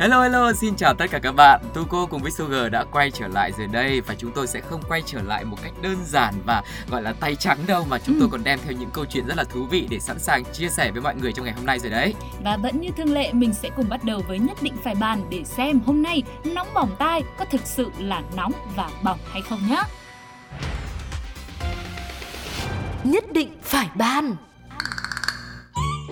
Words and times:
Hello 0.00 0.22
hello, 0.22 0.52
xin 0.52 0.76
chào 0.76 0.94
tất 0.94 1.06
cả 1.10 1.18
các 1.18 1.32
bạn. 1.32 1.60
Tuko 1.74 2.06
cùng 2.06 2.22
với 2.22 2.30
Sugar 2.30 2.72
đã 2.72 2.84
quay 2.84 3.10
trở 3.10 3.28
lại 3.28 3.52
rồi 3.58 3.66
đây 3.66 4.00
và 4.00 4.14
chúng 4.18 4.32
tôi 4.32 4.46
sẽ 4.46 4.60
không 4.60 4.80
quay 4.88 5.02
trở 5.06 5.22
lại 5.22 5.44
một 5.44 5.56
cách 5.62 5.72
đơn 5.82 5.96
giản 6.06 6.34
và 6.46 6.62
gọi 6.90 7.02
là 7.02 7.12
tay 7.12 7.36
trắng 7.36 7.58
đâu 7.66 7.84
mà 7.88 7.98
chúng 7.98 8.14
Ừ. 8.14 8.20
tôi 8.20 8.28
còn 8.32 8.44
đem 8.44 8.58
theo 8.64 8.72
những 8.72 8.90
câu 8.90 9.04
chuyện 9.04 9.26
rất 9.26 9.36
là 9.36 9.44
thú 9.44 9.66
vị 9.70 9.86
để 9.90 9.98
sẵn 9.98 10.18
sàng 10.18 10.44
chia 10.52 10.68
sẻ 10.68 10.90
với 10.90 11.02
mọi 11.02 11.14
người 11.14 11.32
trong 11.32 11.44
ngày 11.44 11.54
hôm 11.54 11.66
nay 11.66 11.78
rồi 11.78 11.90
đấy. 11.90 12.14
Và 12.44 12.56
vẫn 12.56 12.80
như 12.80 12.88
thường 12.96 13.12
lệ 13.12 13.32
mình 13.32 13.54
sẽ 13.54 13.70
cùng 13.76 13.88
bắt 13.88 14.04
đầu 14.04 14.22
với 14.28 14.38
nhất 14.38 14.56
định 14.62 14.74
phải 14.84 14.94
bàn 14.94 15.22
để 15.30 15.44
xem 15.44 15.80
hôm 15.86 16.02
nay 16.02 16.22
nóng 16.44 16.68
bỏng 16.74 16.96
tai 16.98 17.22
có 17.38 17.44
thực 17.44 17.60
sự 17.64 17.90
là 17.98 18.22
nóng 18.36 18.52
và 18.76 18.90
bỏng 19.02 19.18
hay 19.32 19.42
không 19.42 19.60
nhé. 19.68 19.82
Nhất 23.04 23.32
định 23.32 23.58
phải 23.62 23.88
ban. 23.94 24.36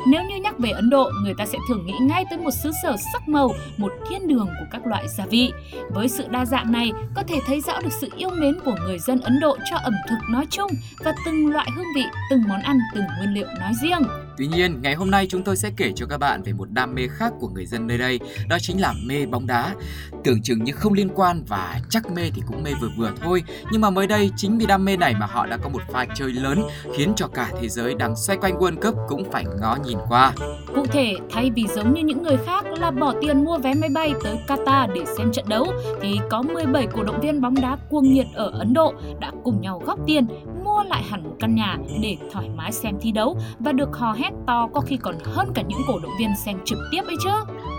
Nếu 0.06 0.24
như 0.24 0.36
nhắc 0.36 0.58
về 0.58 0.70
Ấn 0.70 0.90
Độ, 0.90 1.10
người 1.22 1.34
ta 1.38 1.46
sẽ 1.46 1.58
thường 1.68 1.86
nghĩ 1.86 1.94
ngay 2.00 2.24
tới 2.30 2.38
một 2.38 2.50
xứ 2.50 2.70
sở 2.82 2.96
sắc 3.12 3.28
màu, 3.28 3.50
một 3.76 3.92
thiên 4.08 4.28
đường 4.28 4.46
của 4.46 4.66
các 4.70 4.86
loại 4.86 5.08
gia 5.08 5.26
vị. 5.26 5.52
Với 5.90 6.08
sự 6.08 6.24
đa 6.30 6.44
dạng 6.44 6.72
này, 6.72 6.92
có 7.14 7.22
thể 7.28 7.38
thấy 7.46 7.60
rõ 7.60 7.80
được 7.80 7.92
sự 8.00 8.10
yêu 8.16 8.30
mến 8.30 8.54
của 8.64 8.74
người 8.84 8.98
dân 8.98 9.20
Ấn 9.20 9.40
Độ 9.40 9.56
cho 9.70 9.76
ẩm 9.76 9.94
thực 10.08 10.18
nói 10.30 10.46
chung 10.50 10.70
và 11.04 11.14
từng 11.26 11.52
loại 11.52 11.66
hương 11.76 11.92
vị, 11.94 12.04
từng 12.30 12.42
món 12.48 12.60
ăn, 12.60 12.78
từng 12.94 13.04
nguyên 13.18 13.34
liệu 13.34 13.46
nói 13.60 13.72
riêng. 13.82 14.02
Tuy 14.38 14.46
nhiên, 14.46 14.82
ngày 14.82 14.94
hôm 14.94 15.10
nay 15.10 15.26
chúng 15.30 15.42
tôi 15.42 15.56
sẽ 15.56 15.70
kể 15.76 15.92
cho 15.96 16.06
các 16.06 16.18
bạn 16.18 16.42
về 16.42 16.52
một 16.52 16.70
đam 16.70 16.94
mê 16.94 17.08
khác 17.10 17.32
của 17.40 17.48
người 17.48 17.66
dân 17.66 17.86
nơi 17.86 17.98
đây, 17.98 18.20
đó 18.48 18.56
chính 18.60 18.80
là 18.80 18.94
mê 19.06 19.26
bóng 19.26 19.46
đá. 19.46 19.74
Tưởng 20.24 20.42
chừng 20.42 20.64
như 20.64 20.72
không 20.72 20.92
liên 20.92 21.08
quan 21.14 21.42
và 21.48 21.80
chắc 21.90 22.10
mê 22.10 22.30
thì 22.34 22.42
cũng 22.46 22.62
mê 22.62 22.70
vừa 22.80 22.88
vừa 22.96 23.12
thôi, 23.22 23.42
nhưng 23.72 23.80
mà 23.80 23.90
mới 23.90 24.06
đây 24.06 24.30
chính 24.36 24.58
vì 24.58 24.66
đam 24.66 24.84
mê 24.84 24.96
này 24.96 25.14
mà 25.20 25.26
họ 25.26 25.46
đã 25.46 25.56
có 25.56 25.68
một 25.68 25.82
pha 25.92 26.06
chơi 26.14 26.32
lớn 26.32 26.62
khiến 26.96 27.12
cho 27.16 27.28
cả 27.28 27.50
thế 27.60 27.68
giới 27.68 27.94
đang 27.94 28.16
xoay 28.16 28.38
quanh 28.38 28.58
World 28.58 28.76
Cup 28.76 28.94
cũng 29.08 29.30
phải 29.32 29.44
ngó 29.60 29.76
nhìn 29.84 29.98
qua. 30.08 30.32
Cụ 30.74 30.86
thể, 30.86 31.16
thay 31.30 31.50
vì 31.50 31.66
giống 31.74 31.94
như 31.94 32.02
những 32.02 32.22
người 32.22 32.36
khác 32.46 32.64
là 32.78 32.90
bỏ 32.90 33.14
tiền 33.20 33.44
mua 33.44 33.58
vé 33.58 33.74
máy 33.74 33.88
bay 33.88 34.12
tới 34.24 34.38
Qatar 34.46 34.94
để 34.94 35.00
xem 35.16 35.32
trận 35.32 35.44
đấu, 35.48 35.72
thì 36.00 36.18
có 36.30 36.42
17 36.42 36.86
cổ 36.86 37.02
động 37.02 37.20
viên 37.20 37.40
bóng 37.40 37.54
đá 37.54 37.76
cuồng 37.90 38.12
nhiệt 38.12 38.26
ở 38.34 38.50
Ấn 38.58 38.74
Độ 38.74 38.94
đã 39.20 39.32
cùng 39.44 39.60
nhau 39.60 39.82
góp 39.86 39.98
tiền 40.06 40.26
mua 40.64 40.82
lại 40.82 41.02
hẳn 41.10 41.22
một 41.24 41.36
căn 41.40 41.54
nhà 41.54 41.76
để 42.02 42.16
thoải 42.32 42.48
mái 42.56 42.72
xem 42.72 42.94
thi 43.00 43.12
đấu 43.12 43.38
và 43.58 43.72
được 43.72 43.96
hò 43.96 44.12
hét 44.12 44.27
to 44.46 44.68
có 44.74 44.80
khi 44.80 44.96
còn 44.96 45.14
hơn 45.24 45.52
cả 45.54 45.62
những 45.68 45.80
cổ 45.88 45.98
động 45.98 46.12
viên 46.18 46.30
xem 46.44 46.56
trực 46.64 46.78
tiếp 46.90 47.02
ấy 47.06 47.16
chứ. 47.24 47.30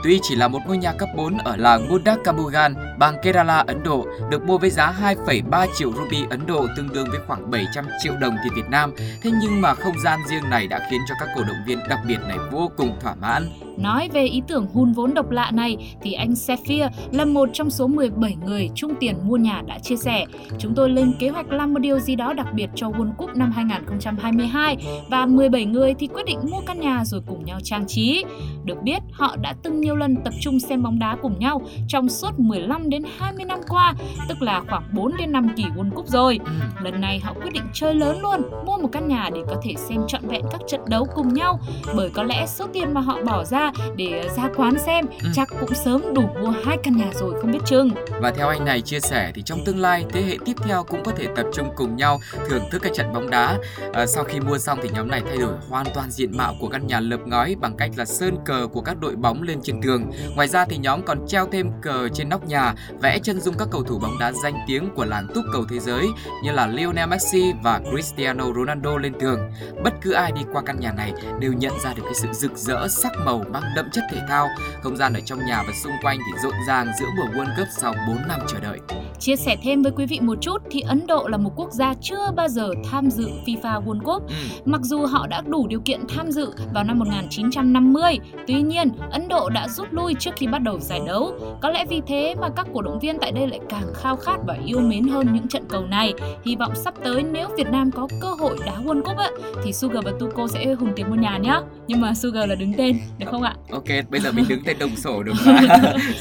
Tuy 0.04 0.20
chỉ 0.24 0.36
là 0.36 0.48
một 0.48 0.60
ngôi 0.68 0.78
nhà 0.78 0.94
cấp 0.94 1.10
4 1.18 1.38
ở 1.38 1.56
làng 1.56 1.90
Mudakamugan, 1.90 2.76
bang 3.00 3.16
Kerala, 3.24 3.64
Ấn 3.68 3.84
Độ, 3.84 4.06
được 4.30 4.44
mua 4.44 4.58
với 4.58 4.70
giá 4.70 4.94
2,3 5.02 5.68
triệu 5.76 5.92
rupee 5.92 6.28
Ấn 6.30 6.46
Độ 6.46 6.68
tương 6.78 6.90
đương 6.94 7.08
với 7.10 7.20
khoảng 7.28 7.52
700 7.52 7.86
triệu 8.04 8.14
đồng 8.22 8.36
tiền 8.44 8.54
Việt 8.56 8.70
Nam. 8.70 8.94
Thế 9.22 9.32
nhưng 9.42 9.62
mà 9.62 9.74
không 9.74 9.96
gian 10.04 10.20
riêng 10.30 10.50
này 10.50 10.68
đã 10.68 10.88
khiến 10.92 11.02
cho 11.10 11.16
các 11.20 11.30
cổ 11.36 11.44
động 11.44 11.64
viên 11.66 11.80
đặc 11.90 12.00
biệt 12.08 12.20
này 12.28 12.38
vô 12.52 12.72
cùng 12.78 13.00
thỏa 13.00 13.16
mãn. 13.16 13.50
Nói 13.80 14.10
về 14.14 14.26
ý 14.26 14.42
tưởng 14.48 14.68
hun 14.74 14.92
vốn 14.92 15.14
độc 15.14 15.32
lạ 15.32 15.52
này 15.54 15.78
thì 16.02 16.14
anh 16.14 16.36
Sephir 16.36 16.84
là 17.12 17.26
một 17.26 17.50
trong 17.54 17.70
số 17.70 17.88
17 17.88 18.36
người 18.46 18.70
chung 18.76 18.94
tiền 19.00 19.16
mua 19.24 19.38
nhà 19.38 19.62
đã 19.68 19.80
chia 19.80 19.96
sẻ. 19.96 20.26
Chúng 20.58 20.76
tôi 20.76 20.90
lên 20.90 21.14
kế 21.20 21.30
hoạch 21.30 21.52
làm 21.52 21.74
một 21.74 21.80
điều 21.80 22.00
gì 22.00 22.16
đó 22.16 22.34
đặc 22.34 22.48
biệt 22.54 22.70
cho 22.76 22.88
World 22.88 23.14
Cup 23.14 23.36
năm 23.36 23.52
2022 23.52 24.78
và 25.10 25.26
17 25.26 25.66
người 25.66 25.94
thì 25.94 26.08
quyết 26.08 26.26
định 26.26 26.40
mua 26.52 26.62
căn 26.66 26.80
nhà 26.80 27.06
rồi 27.06 27.22
cùng 27.28 27.46
nhau 27.46 27.60
trang 27.64 27.88
trí. 27.88 28.26
Được 28.64 28.82
biết, 28.84 29.00
họ 29.12 29.36
đã 29.42 29.56
từng 29.64 29.82
nhiều 29.82 29.96
lần 29.96 30.16
tập 30.24 30.34
trung 30.42 30.60
xem 30.60 30.84
bóng 30.84 31.00
đá 31.00 31.18
cùng 31.22 31.40
nhau 31.40 31.62
trong 31.88 32.10
suốt 32.10 32.40
15 32.40 32.90
đến 32.90 33.04
20 33.20 33.46
năm 33.46 33.60
qua, 33.70 33.94
tức 34.30 34.42
là 34.42 34.62
khoảng 34.70 34.84
4 34.94 35.18
đến 35.18 35.32
5 35.32 35.50
kỳ 35.56 35.64
World 35.64 35.92
Cup 35.92 36.08
rồi. 36.08 36.40
Ừ. 36.46 36.52
Lần 36.84 37.02
này 37.02 37.20
họ 37.20 37.34
quyết 37.34 37.54
định 37.54 37.64
chơi 37.74 37.94
lớn 37.94 38.20
luôn, 38.22 38.42
mua 38.66 38.78
một 38.78 38.90
căn 38.92 39.08
nhà 39.08 39.30
để 39.34 39.42
có 39.50 39.56
thể 39.64 39.74
xem 39.78 40.02
trọn 40.08 40.28
vẹn 40.28 40.42
các 40.52 40.62
trận 40.68 40.82
đấu 40.88 41.08
cùng 41.16 41.34
nhau. 41.34 41.60
Bởi 41.96 42.10
có 42.10 42.24
lẽ 42.24 42.46
số 42.48 42.68
tiền 42.74 42.94
mà 42.94 43.02
họ 43.02 43.18
bỏ 43.26 43.44
ra 43.44 43.69
để 43.96 44.30
ra 44.38 44.44
quán 44.56 44.78
xem 44.86 45.06
Ừ. 45.24 45.30
chắc 45.34 45.50
cũng 45.60 45.76
sớm 45.76 46.14
đủ 46.14 46.30
mua 46.42 46.54
hai 46.66 46.78
căn 46.84 46.98
nhà 46.98 47.06
rồi 47.14 47.34
không 47.42 47.52
biết 47.52 47.60
chừng. 47.66 47.90
Và 48.22 48.32
theo 48.32 48.48
anh 48.48 48.66
này 48.66 48.82
chia 48.82 49.00
sẻ 49.00 49.32
thì 49.36 49.42
trong 49.42 49.66
tương 49.66 49.80
lai 49.80 50.06
thế 50.10 50.22
hệ 50.22 50.38
tiếp 50.46 50.54
theo 50.64 50.84
cũng 50.84 51.04
có 51.04 51.12
thể 51.18 51.28
tập 51.36 51.46
trung 51.54 51.70
cùng 51.76 51.96
nhau 51.96 52.20
thưởng 52.50 52.64
thức 52.72 52.82
các 52.82 52.92
trận 52.96 53.14
bóng 53.14 53.30
đá. 53.30 53.58
À, 53.94 54.06
sau 54.06 54.24
khi 54.24 54.40
mua 54.40 54.58
xong 54.58 54.80
thì 54.84 54.90
nhóm 54.94 55.08
này 55.08 55.22
thay 55.28 55.38
đổi 55.38 55.54
hoàn 55.70 55.86
toàn 55.94 56.12
diện 56.12 56.38
mạo 56.38 56.56
của 56.60 56.68
căn 56.68 56.88
nhà 56.88 57.00
lợp 57.00 57.20
ngói 57.26 57.56
bằng 57.62 57.78
cách 57.78 57.92
là 57.98 58.06
sơn 58.06 58.38
cờ 58.46 58.68
của 58.74 58.82
các 58.82 59.00
đội 59.00 59.16
bóng 59.16 59.42
lên 59.44 59.60
trên 59.64 59.82
tường. 59.82 60.12
Ngoài 60.36 60.48
ra 60.48 60.66
thì 60.66 60.78
nhóm 60.78 61.02
còn 61.02 61.28
treo 61.28 61.48
thêm 61.52 61.72
cờ 61.82 62.10
trên 62.14 62.30
nóc 62.30 62.48
nhà, 62.48 62.74
vẽ 63.02 63.20
chân 63.20 63.42
dung 63.42 63.56
các 63.58 63.68
cầu 63.72 63.84
thủ 63.84 64.00
bóng 64.00 64.20
đá 64.20 64.32
danh 64.44 64.54
tiếng 64.68 64.90
của 64.96 65.06
làng 65.06 65.28
túc 65.36 65.44
cầu 65.54 65.66
thế 65.70 65.80
giới 65.80 66.08
như 66.44 66.52
là 66.52 66.68
Lionel 66.68 67.10
Messi 67.10 67.54
và 67.64 67.82
Cristiano 67.92 68.46
Ronaldo 68.56 68.98
lên 68.98 69.14
tường. 69.20 69.40
Bất 69.84 69.94
cứ 70.02 70.12
ai 70.12 70.32
đi 70.32 70.42
qua 70.54 70.62
căn 70.66 70.80
nhà 70.80 70.92
này 70.92 71.14
đều 71.40 71.54
nhận 71.54 71.74
ra 71.84 71.94
được 71.94 72.04
cái 72.06 72.14
sự 72.14 72.28
rực 72.32 72.58
rỡ 72.58 72.88
sắc 72.88 73.12
màu 73.26 73.44
mang 73.62 73.72
đậm 73.76 73.90
chất 73.92 74.04
thể 74.12 74.22
thao. 74.28 74.48
Không 74.82 74.98
gian 74.98 75.14
ở 75.14 75.20
trong 75.20 75.46
nhà 75.46 75.64
và 75.68 75.74
xung 75.84 75.94
quanh 76.02 76.18
thì 76.18 76.40
rộn 76.44 76.54
ràng 76.68 76.88
giữa 77.00 77.08
mùa 77.18 77.26
World 77.26 77.56
Cup 77.58 77.68
sau 77.72 77.94
4 78.08 78.18
năm 78.28 78.40
chờ 78.48 78.60
đợi. 78.60 78.80
Chia 79.20 79.36
sẻ 79.36 79.58
thêm 79.64 79.82
với 79.82 79.92
quý 79.96 80.06
vị 80.06 80.20
một 80.20 80.38
chút 80.42 80.58
thì 80.72 80.82
Ấn 80.82 81.08
Độ 81.08 81.28
là 81.28 81.38
một 81.38 81.52
quốc 81.56 81.72
gia 81.72 81.94
chưa 82.02 82.32
bao 82.36 82.48
giờ 82.48 82.70
tham 82.92 83.10
dự 83.10 83.30
FIFA 83.46 83.84
World 83.84 84.00
Cup. 84.00 84.28
Ừ. 84.28 84.34
Mặc 84.66 84.82
dù 84.84 85.06
họ 85.06 85.28
đã 85.28 85.42
đủ 85.42 85.68
điều 85.68 85.80
kiện 85.80 86.02
tham 86.10 86.32
dự 86.32 86.54
vào 86.74 86.84
năm 86.84 87.00
1950, 87.00 88.20
tuy 88.48 88.62
nhiên 88.62 88.92
Ấn 89.12 89.28
Độ 89.28 89.50
đã 89.50 89.68
rút 89.68 89.88
lui 89.92 90.14
trước 90.20 90.32
khi 90.36 90.48
bắt 90.48 90.60
đầu 90.60 90.80
giải 90.80 91.02
đấu. 91.08 91.34
Có 91.62 91.70
lẽ 91.70 91.86
vì 91.86 92.02
thế 92.08 92.36
mà 92.42 92.50
các 92.56 92.68
cổ 92.74 92.82
động 92.82 93.00
viên 93.00 93.20
tại 93.20 93.32
đây 93.32 93.48
lại 93.48 93.60
càng 93.70 93.94
khao 93.96 94.16
khát 94.16 94.38
và 94.48 94.58
yêu 94.66 94.80
mến 94.80 95.08
hơn 95.08 95.34
những 95.34 95.48
trận 95.48 95.64
cầu 95.70 95.86
này. 95.86 96.14
Hy 96.46 96.56
vọng 96.56 96.76
sắp 96.76 96.94
tới 97.04 97.24
nếu 97.24 97.50
Việt 97.58 97.68
Nam 97.72 97.92
có 97.92 98.08
cơ 98.22 98.30
hội 98.40 98.58
đá 98.66 98.74
World 98.86 99.02
Cup 99.02 99.18
á, 99.18 99.30
thì 99.64 99.74
Sugar 99.74 100.06
và 100.06 100.12
Tuko 100.20 100.48
sẽ 100.48 100.74
hùng 100.74 100.94
tiền 100.96 101.10
mua 101.10 101.16
nhà 101.16 101.38
nhá. 101.38 101.62
Nhưng 101.88 102.02
mà 102.02 102.14
Sugar 102.14 102.50
là 102.50 102.56
đứng 102.56 102.74
tên, 102.78 103.00
được 103.18 103.26
không 103.32 103.39
ạ? 103.42 103.54
Ok, 103.72 103.86
bây 104.10 104.22
giờ 104.22 104.32
mình 104.32 104.46
đứng 104.48 104.64
tên 104.66 104.80
đồng 104.80 104.96
sổ 104.96 105.24
được 105.24 105.34
mà. 105.46 105.62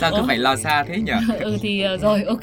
Sao 0.01 0.11
cứ 0.11 0.17
Ủa? 0.17 0.27
phải 0.27 0.39
lo 0.39 0.57
xa 0.57 0.85
thế 0.89 0.97
nhỉ? 1.01 1.13
ừ 1.41 1.57
thì 1.61 1.83
ờ, 1.83 1.97
rồi 1.97 2.23
ok 2.23 2.41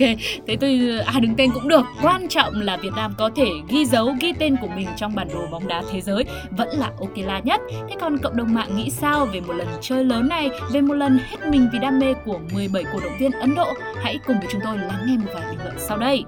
thế 0.47 0.55
tôi 0.61 0.99
à 1.05 1.19
đứng 1.19 1.35
tên 1.35 1.51
cũng 1.53 1.67
được 1.67 1.85
quan 2.01 2.27
trọng 2.29 2.61
là 2.61 2.77
Việt 2.77 2.93
Nam 2.95 3.13
có 3.17 3.29
thể 3.35 3.47
ghi 3.69 3.85
dấu 3.85 4.13
ghi 4.21 4.33
tên 4.39 4.55
của 4.61 4.67
mình 4.75 4.87
trong 4.97 5.15
bản 5.15 5.27
đồ 5.33 5.47
bóng 5.51 5.67
đá 5.67 5.83
thế 5.91 6.01
giới 6.01 6.23
vẫn 6.51 6.69
là 6.77 6.91
ok 6.99 7.17
là 7.17 7.39
nhất 7.39 7.61
thế 7.89 7.95
còn 8.01 8.17
cộng 8.17 8.35
đồng 8.37 8.53
mạng 8.53 8.75
nghĩ 8.77 8.89
sao 8.89 9.25
về 9.25 9.39
một 9.41 9.53
lần 9.53 9.67
chơi 9.81 10.03
lớn 10.03 10.27
này 10.29 10.49
về 10.71 10.81
một 10.81 10.93
lần 10.93 11.19
hết 11.29 11.37
mình 11.49 11.69
vì 11.73 11.79
đam 11.79 11.99
mê 11.99 12.13
của 12.25 12.39
17 12.53 12.83
cổ 12.93 12.99
động 12.99 13.13
viên 13.19 13.31
Ấn 13.31 13.55
Độ 13.55 13.67
hãy 14.03 14.19
cùng 14.27 14.35
với 14.39 14.47
chúng 14.51 14.61
tôi 14.63 14.77
lắng 14.77 15.05
nghe 15.07 15.17
một 15.17 15.31
vài 15.33 15.43
bình 15.51 15.59
luận 15.63 15.75
sau 15.77 15.97
đây 15.97 16.23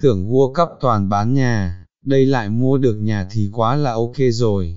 Tưởng 0.00 0.28
World 0.30 0.52
Cup 0.54 0.68
toàn 0.80 1.08
bán 1.08 1.34
nhà, 1.34 1.79
đây 2.02 2.26
lại 2.26 2.48
mua 2.48 2.78
được 2.78 2.94
nhà 3.00 3.26
thì 3.30 3.48
quá 3.52 3.76
là 3.76 3.92
ok 3.92 4.16
rồi. 4.30 4.76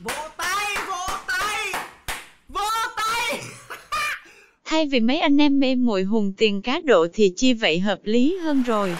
Vỗ 0.00 0.12
tay, 0.36 0.76
vỗ 0.88 1.14
tay, 1.28 1.82
vỗ 2.48 2.60
tay. 2.96 3.40
Thay 4.64 4.86
vì 4.86 5.00
mấy 5.00 5.20
anh 5.20 5.40
em 5.40 5.60
mê 5.60 5.74
muội 5.74 6.02
hùng 6.02 6.32
tiền 6.36 6.62
cá 6.62 6.80
độ 6.84 7.06
thì 7.12 7.32
chi 7.36 7.52
vậy 7.52 7.80
hợp 7.80 7.98
lý 8.04 8.36
hơn 8.44 8.62
rồi. 8.62 8.96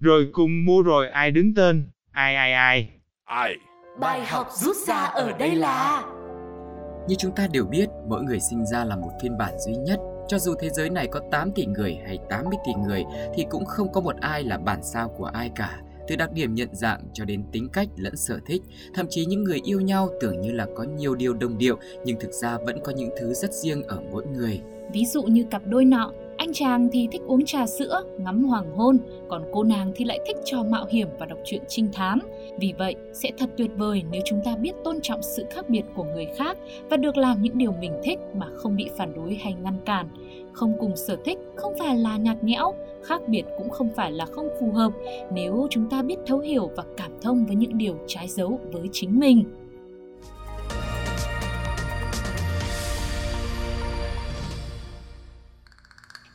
Rồi 0.00 0.28
cùng 0.32 0.64
mua 0.64 0.82
rồi 0.82 1.08
ai 1.08 1.30
đứng 1.30 1.54
tên, 1.54 1.88
ai 2.12 2.36
ai 2.36 2.52
ai. 2.52 2.88
Ai? 3.24 3.54
Bài 4.00 4.26
học 4.26 4.48
rút 4.52 4.76
ra 4.86 4.96
ở 4.96 5.32
đây 5.38 5.54
là 5.54 6.04
Như 7.08 7.14
chúng 7.18 7.32
ta 7.36 7.46
đều 7.52 7.64
biết, 7.64 7.86
mỗi 8.08 8.22
người 8.22 8.38
sinh 8.50 8.66
ra 8.66 8.84
là 8.84 8.96
một 8.96 9.10
phiên 9.22 9.38
bản 9.38 9.54
duy 9.66 9.72
nhất. 9.86 10.00
Cho 10.30 10.38
dù 10.38 10.54
thế 10.54 10.70
giới 10.70 10.90
này 10.90 11.06
có 11.06 11.20
8 11.30 11.52
tỷ 11.52 11.66
người 11.66 11.98
hay 12.06 12.18
80 12.28 12.58
tỷ 12.66 12.72
người 12.86 13.04
thì 13.34 13.46
cũng 13.50 13.64
không 13.64 13.92
có 13.92 14.00
một 14.00 14.16
ai 14.20 14.44
là 14.44 14.58
bản 14.58 14.80
sao 14.82 15.08
của 15.08 15.24
ai 15.24 15.50
cả. 15.54 15.80
Từ 16.08 16.16
đặc 16.16 16.32
điểm 16.32 16.54
nhận 16.54 16.68
dạng 16.72 17.00
cho 17.12 17.24
đến 17.24 17.42
tính 17.52 17.68
cách 17.72 17.88
lẫn 17.96 18.16
sở 18.16 18.38
thích, 18.46 18.62
thậm 18.94 19.06
chí 19.10 19.24
những 19.24 19.44
người 19.44 19.60
yêu 19.64 19.80
nhau 19.80 20.08
tưởng 20.20 20.40
như 20.40 20.52
là 20.52 20.66
có 20.76 20.82
nhiều 20.82 21.14
điều 21.14 21.34
đồng 21.34 21.58
điệu 21.58 21.78
nhưng 22.04 22.20
thực 22.20 22.32
ra 22.32 22.58
vẫn 22.58 22.80
có 22.84 22.92
những 22.92 23.10
thứ 23.20 23.34
rất 23.34 23.52
riêng 23.52 23.82
ở 23.82 24.00
mỗi 24.10 24.26
người. 24.26 24.60
ví 24.92 25.04
dụ 25.04 25.22
như 25.22 25.44
cặp 25.50 25.62
đôi 25.66 25.84
nọ 25.84 26.12
anh 26.40 26.52
chàng 26.52 26.88
thì 26.92 27.08
thích 27.12 27.22
uống 27.26 27.44
trà 27.44 27.66
sữa, 27.66 28.02
ngắm 28.18 28.44
hoàng 28.44 28.72
hôn, 28.76 28.98
còn 29.28 29.42
cô 29.52 29.64
nàng 29.64 29.92
thì 29.96 30.04
lại 30.04 30.20
thích 30.26 30.36
trò 30.44 30.62
mạo 30.62 30.86
hiểm 30.90 31.08
và 31.18 31.26
đọc 31.26 31.38
truyện 31.44 31.62
trinh 31.68 31.88
thám. 31.92 32.18
Vì 32.60 32.74
vậy, 32.78 32.94
sẽ 33.12 33.30
thật 33.38 33.50
tuyệt 33.56 33.70
vời 33.76 34.02
nếu 34.10 34.22
chúng 34.24 34.40
ta 34.44 34.56
biết 34.56 34.72
tôn 34.84 35.00
trọng 35.00 35.22
sự 35.22 35.44
khác 35.50 35.68
biệt 35.68 35.82
của 35.94 36.04
người 36.04 36.26
khác 36.36 36.58
và 36.90 36.96
được 36.96 37.16
làm 37.16 37.42
những 37.42 37.58
điều 37.58 37.72
mình 37.72 37.92
thích 38.04 38.18
mà 38.34 38.46
không 38.56 38.76
bị 38.76 38.90
phản 38.96 39.14
đối 39.14 39.34
hay 39.34 39.54
ngăn 39.62 39.74
cản. 39.84 40.08
Không 40.52 40.74
cùng 40.78 40.96
sở 40.96 41.16
thích 41.24 41.38
không 41.56 41.74
phải 41.78 41.96
là 41.96 42.16
nhạt 42.16 42.44
nhẽo, 42.44 42.74
khác 43.02 43.22
biệt 43.28 43.44
cũng 43.58 43.70
không 43.70 43.88
phải 43.96 44.12
là 44.12 44.26
không 44.26 44.48
phù 44.60 44.72
hợp 44.72 44.92
nếu 45.32 45.66
chúng 45.70 45.90
ta 45.90 46.02
biết 46.02 46.16
thấu 46.26 46.38
hiểu 46.38 46.70
và 46.76 46.84
cảm 46.96 47.12
thông 47.22 47.46
với 47.46 47.56
những 47.56 47.78
điều 47.78 47.98
trái 48.06 48.28
dấu 48.28 48.60
với 48.72 48.88
chính 48.92 49.20
mình. 49.20 49.44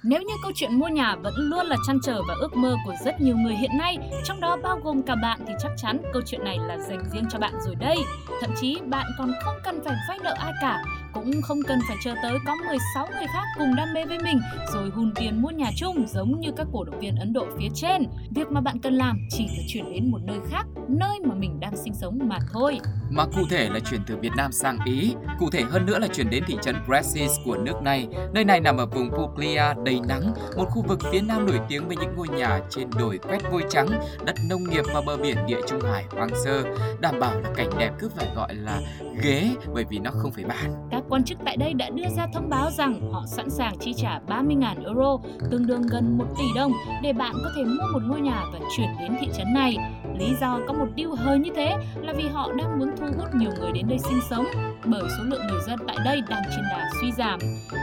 Nếu 0.07 0.21
như 0.21 0.33
câu 0.43 0.51
chuyện 0.55 0.79
mua 0.79 0.87
nhà 0.87 1.15
vẫn 1.15 1.33
luôn 1.37 1.65
là 1.65 1.75
chăn 1.87 1.99
trở 2.03 2.21
và 2.27 2.33
ước 2.41 2.57
mơ 2.57 2.75
của 2.85 2.93
rất 3.05 3.21
nhiều 3.21 3.37
người 3.37 3.55
hiện 3.55 3.71
nay, 3.77 3.97
trong 4.23 4.39
đó 4.39 4.57
bao 4.63 4.79
gồm 4.83 5.01
cả 5.01 5.15
bạn 5.15 5.39
thì 5.47 5.53
chắc 5.59 5.71
chắn 5.77 6.01
câu 6.13 6.21
chuyện 6.25 6.43
này 6.43 6.57
là 6.67 6.77
dành 6.77 7.03
riêng 7.13 7.25
cho 7.29 7.39
bạn 7.39 7.53
rồi 7.65 7.75
đây. 7.75 7.97
Thậm 8.41 8.49
chí 8.61 8.77
bạn 8.85 9.05
còn 9.17 9.31
không 9.43 9.55
cần 9.63 9.79
phải 9.85 9.95
vay 10.09 10.19
nợ 10.23 10.35
ai 10.39 10.53
cả, 10.61 10.83
cũng 11.13 11.31
không 11.41 11.57
cần 11.67 11.79
phải 11.87 11.97
chờ 12.03 12.15
tới 12.23 12.37
có 12.45 12.55
16 12.67 13.07
người 13.07 13.27
khác 13.33 13.43
cùng 13.57 13.75
đam 13.75 13.93
mê 13.93 14.05
với 14.05 14.17
mình 14.19 14.39
rồi 14.73 14.89
hùn 14.89 15.11
tiền 15.15 15.41
mua 15.41 15.49
nhà 15.49 15.69
chung 15.77 16.07
giống 16.07 16.39
như 16.39 16.49
các 16.57 16.67
cổ 16.73 16.83
động 16.83 16.99
viên 16.99 17.15
Ấn 17.15 17.33
Độ 17.33 17.45
phía 17.59 17.69
trên. 17.73 18.03
Việc 18.35 18.51
mà 18.51 18.61
bạn 18.61 18.79
cần 18.79 18.93
làm 18.93 19.19
chỉ 19.29 19.47
là 19.47 19.63
chuyển 19.67 19.93
đến 19.93 20.11
một 20.11 20.19
nơi 20.23 20.39
khác, 20.49 20.65
nơi 20.87 21.19
mà 21.25 21.35
mình 21.35 21.59
đang 21.59 21.77
sinh 21.77 21.93
sống 21.93 22.19
mà 22.23 22.37
thôi. 22.53 22.79
Mà 23.09 23.25
cụ 23.25 23.41
thể 23.49 23.69
là 23.69 23.79
chuyển 23.79 24.01
từ 24.07 24.17
Việt 24.17 24.31
Nam 24.37 24.51
sang 24.51 24.77
Ý, 24.85 25.15
cụ 25.39 25.49
thể 25.51 25.61
hơn 25.61 25.85
nữa 25.85 25.99
là 25.99 26.07
chuyển 26.07 26.29
đến 26.29 26.43
thị 26.47 26.57
trấn 26.61 26.75
Bressis 26.87 27.31
của 27.45 27.57
nước 27.57 27.81
này. 27.81 28.07
Nơi 28.33 28.45
này 28.45 28.59
nằm 28.59 28.77
ở 28.77 28.85
vùng 28.85 29.09
Puglia 29.09 29.73
đầy 29.85 29.99
nắng, 30.07 30.33
một 30.57 30.65
khu 30.69 30.83
vực 30.87 30.99
phía 31.11 31.21
nam 31.21 31.45
nổi 31.45 31.59
tiếng 31.69 31.87
với 31.87 31.97
những 31.97 32.15
ngôi 32.15 32.27
nhà 32.27 32.59
trên 32.69 32.89
đồi 32.99 33.19
quét 33.27 33.39
vôi 33.51 33.63
trắng, 33.69 33.87
đất 34.25 34.35
nông 34.49 34.63
nghiệp 34.63 34.83
và 34.93 35.01
bờ 35.01 35.17
biển 35.17 35.37
địa 35.47 35.59
Trung 35.67 35.81
Hải 35.91 36.05
hoang 36.11 36.29
sơ, 36.45 36.63
đảm 36.99 37.19
bảo 37.19 37.39
là 37.41 37.49
cảnh 37.55 37.69
đẹp 37.79 37.91
cứ 37.99 38.09
phải 38.15 38.27
gọi 38.35 38.55
là 38.55 38.81
ghế 39.23 39.49
bởi 39.73 39.83
vì 39.89 39.99
nó 39.99 40.11
không 40.11 40.31
phải 40.31 40.43
bàn. 40.43 40.87
Các 40.91 41.03
quan 41.09 41.23
chức 41.23 41.37
tại 41.45 41.57
đây 41.57 41.73
đã 41.73 41.89
đưa 41.89 42.09
ra 42.17 42.27
thông 42.33 42.49
báo 42.49 42.71
rằng 42.71 43.11
họ 43.11 43.23
sẵn 43.27 43.49
sàng 43.49 43.77
chi 43.79 43.93
trả 43.97 44.19
30.000 44.27 44.85
euro, 44.85 45.17
tương 45.51 45.67
đương 45.67 45.81
gần 45.81 46.17
1 46.17 46.25
tỷ 46.37 46.45
đồng 46.55 46.71
để 47.03 47.13
bạn 47.13 47.33
có 47.43 47.49
thể 47.55 47.63
mua 47.63 47.87
một 47.93 48.01
ngôi 48.05 48.21
nhà 48.21 48.43
và 48.53 48.59
chuyển 48.77 48.89
đến 48.99 49.15
thị 49.21 49.27
trấn 49.37 49.53
này. 49.53 49.77
Lý 50.19 50.35
do 50.41 50.59
có 50.67 50.73
một 50.73 50.87
điều 50.95 51.15
hơi 51.15 51.39
như 51.39 51.51
thế 51.55 51.75
là 52.01 52.13
vì 52.13 52.27
họ 52.27 52.51
đang 52.57 52.79
muốn 52.79 52.89
thu 52.97 53.05
hút 53.17 53.35
nhiều 53.35 53.51
người 53.59 53.71
đến 53.71 53.87
đây 53.87 53.99
sinh 53.99 54.19
sống, 54.29 54.45
bởi 54.85 55.03
số 55.17 55.23
lượng 55.23 55.47
người 55.47 55.61
dân 55.67 55.79
tại 55.87 55.97
đây 56.05 56.21
đang 56.29 56.43
trên 56.55 56.63
đà 56.71 56.89
suy 57.01 57.11
giảm. 57.11 57.39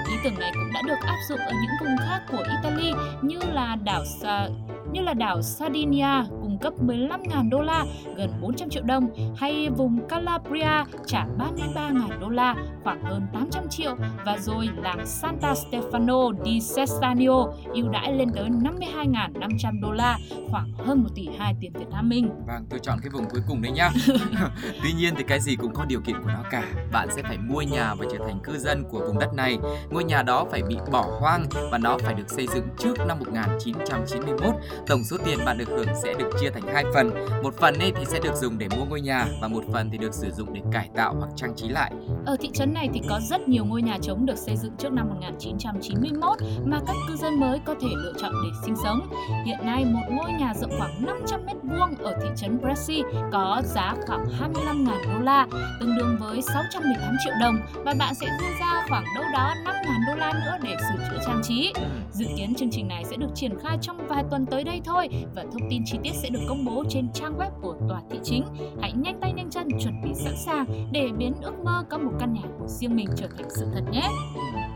Ý 0.09 0.15
tưởng 0.25 0.39
này 0.39 0.51
cũng 0.55 0.73
đã 0.75 0.83
được 0.87 1.07
áp 1.07 1.17
dụng 1.29 1.39
ở 1.39 1.53
những 1.53 1.71
vùng 1.81 1.97
khác 1.99 2.21
của 2.33 2.45
Italy 2.57 2.93
như 3.23 3.39
là 3.53 3.77
đảo 3.85 4.05
Sa 4.05 4.49
như 4.93 5.03
là 5.03 5.15
đảo 5.15 5.43
Sardinia 5.43 6.25
cung 6.43 6.59
cấp 6.59 6.73
15.000 6.87 7.51
đô 7.51 7.63
la, 7.63 7.85
gần 8.17 8.31
400 8.41 8.69
triệu 8.71 8.83
đồng, 8.83 9.09
hay 9.37 9.69
vùng 9.69 10.09
Calabria 10.09 10.85
trả 11.07 11.27
33.000 11.39 12.21
đô 12.21 12.29
la, 12.29 12.55
khoảng 12.85 13.05
hơn 13.05 13.27
800 13.33 13.69
triệu, 13.69 13.97
và 14.27 14.39
rồi 14.39 14.69
làng 14.77 15.07
Santa 15.07 15.53
Stefano 15.53 16.45
di 16.45 16.61
Sestagno 16.61 17.47
ưu 17.75 17.89
đãi 17.89 18.13
lên 18.13 18.29
tới 18.35 18.49
52.500 18.51 19.81
đô 19.81 19.93
la, 19.93 20.19
khoảng 20.51 20.73
hơn 20.79 21.03
1 21.03 21.09
tỷ 21.15 21.29
2 21.39 21.55
tiền 21.61 21.73
Việt 21.73 21.89
Nam 21.91 22.09
mình. 22.09 22.31
Vâng, 22.47 22.67
tôi 22.71 22.81
chọn 22.83 22.99
cái 23.03 23.11
vùng 23.11 23.25
cuối 23.31 23.41
cùng 23.49 23.63
đấy 23.63 23.73
nhá. 23.73 23.91
Tuy 24.83 24.93
nhiên 24.93 25.15
thì 25.17 25.25
cái 25.29 25.41
gì 25.41 25.57
cũng 25.57 25.75
có 25.75 25.85
điều 25.85 26.01
kiện 26.01 26.17
của 26.23 26.31
nó 26.31 26.43
cả. 26.51 26.65
Bạn 26.93 27.09
sẽ 27.11 27.23
phải 27.23 27.39
mua 27.39 27.63
nhà 27.63 27.95
và 27.95 28.07
trở 28.13 28.19
thành 28.27 28.41
cư 28.45 28.59
dân 28.59 28.85
của 28.91 28.99
vùng 29.07 29.19
đất 29.19 29.35
này. 29.35 29.59
Ngôi 29.91 30.05
nhà 30.05 30.23
đó 30.23 30.47
phải 30.51 30.63
bị 30.63 30.77
bỏ 30.93 31.19
hoang 31.21 31.47
và 31.71 31.79
nó 31.79 31.99
phải 31.99 32.15
được 32.15 32.31
xây 32.31 32.47
dựng 32.47 32.65
trước 32.79 32.95
năm 33.07 33.19
1991. 33.19 34.55
Tổng 34.87 35.05
số 35.05 35.17
tiền 35.25 35.39
bạn 35.47 35.59
được 35.59 35.69
hưởng 35.69 35.89
sẽ 36.03 36.15
được 36.19 36.31
chia 36.41 36.51
thành 36.51 36.75
hai 36.75 36.85
phần. 36.95 37.11
Một 37.43 37.55
phần 37.55 37.79
ấy 37.79 37.93
thì 37.97 38.05
sẽ 38.05 38.21
được 38.21 38.35
dùng 38.37 38.59
để 38.59 38.69
mua 38.77 38.85
ngôi 38.85 39.01
nhà 39.01 39.27
và 39.41 39.49
một 39.49 39.65
phần 39.73 39.91
thì 39.91 39.99
được 39.99 40.15
sử 40.15 40.31
dụng 40.31 40.53
để 40.53 40.61
cải 40.73 40.89
tạo 40.97 41.15
hoặc 41.19 41.31
trang 41.37 41.55
trí 41.57 41.69
lại. 41.69 41.93
Ở 42.27 42.37
thị 42.41 42.51
trấn 42.55 42.75
này 42.75 42.89
thì 42.95 43.01
có 43.09 43.21
rất 43.31 43.49
nhiều 43.49 43.65
ngôi 43.65 43.83
nhà 43.83 43.99
trống 44.03 44.27
được 44.27 44.39
xây 44.39 44.57
dựng 44.57 44.73
trước 44.79 44.93
năm 44.93 45.09
1991 45.09 46.39
mà 46.65 46.81
các 46.87 46.97
cư 47.09 47.17
dân 47.17 47.41
mới 47.41 47.59
có 47.65 47.75
thể 47.81 47.89
lựa 47.97 48.13
chọn 48.19 48.33
để 48.45 48.51
sinh 48.65 48.75
sống. 48.85 49.09
Hiện 49.47 49.59
nay 49.63 49.85
một 49.85 50.07
ngôi 50.11 50.33
nhà 50.33 50.55
rộng 50.55 50.71
khoảng 50.79 51.07
500 51.07 51.41
m 51.47 51.69
vuông 51.69 51.95
ở 51.99 52.17
thị 52.23 52.29
trấn 52.37 52.61
Bresci 52.61 53.03
có 53.33 53.63
giá 53.65 53.95
khoảng 54.07 54.25
25.000 54.55 54.87
đô 54.87 55.25
la, 55.25 55.47
tương 55.81 55.97
đương 55.97 56.17
với 56.21 56.43
618 56.43 57.17
triệu 57.25 57.35
đồng 57.41 57.55
và 57.85 57.95
bạn 57.99 58.15
sẽ 58.15 58.27
dư 58.41 58.47
ra 58.61 58.85
khoảng 58.89 59.05
đâu 59.15 59.25
đó 59.33 59.55
5.000 59.65 59.73
đô 60.07 60.15
la 60.15 60.33
nữa 60.33 60.57
để 60.63 60.77
sửa 60.79 61.05
chữa 61.11 61.19
trang 61.27 61.41
trí. 61.43 61.73
Dự 62.13 62.27
kiến 62.37 62.55
chương 62.55 62.71
trình 62.73 62.89
này 62.89 63.05
sẽ 63.05 63.17
được 63.17 63.31
triển 63.35 63.59
khai 63.63 63.79
trong 63.83 64.07
vài 64.09 64.25
tuần 64.31 64.47
tới 64.47 64.62
đây 64.65 64.81
thôi 64.85 65.09
và 65.35 65.45
thông 65.53 65.71
tin 65.71 65.83
chi 65.87 65.99
tiết 66.03 66.13
sẽ 66.15 66.29
được 66.29 66.41
công 66.49 66.65
bố 66.65 66.85
trên 66.89 67.09
trang 67.15 67.39
web 67.39 67.51
của 67.63 67.75
tòa 67.89 68.01
thị 68.11 68.19
chính. 68.25 68.45
Hãy 68.81 68.93
nhanh 68.93 69.21
tay 69.21 69.33
nhanh 69.33 69.51
chân 69.51 69.69
chuẩn 69.81 70.03
bị 70.05 70.11
sẵn 70.15 70.35
sàng 70.37 70.65
để 70.93 71.09
biến 71.19 71.35
ước 71.43 71.59
mơ 71.65 71.85
có 71.91 71.99
một 71.99 72.13
căn 72.21 72.33
nhà 72.33 72.43
của 72.59 72.67
riêng 72.69 72.97
mình 72.97 73.09
trở 73.17 73.27
thành 73.37 73.51
sự 73.51 73.67
thật 73.75 73.83
nhé. 73.91 74.09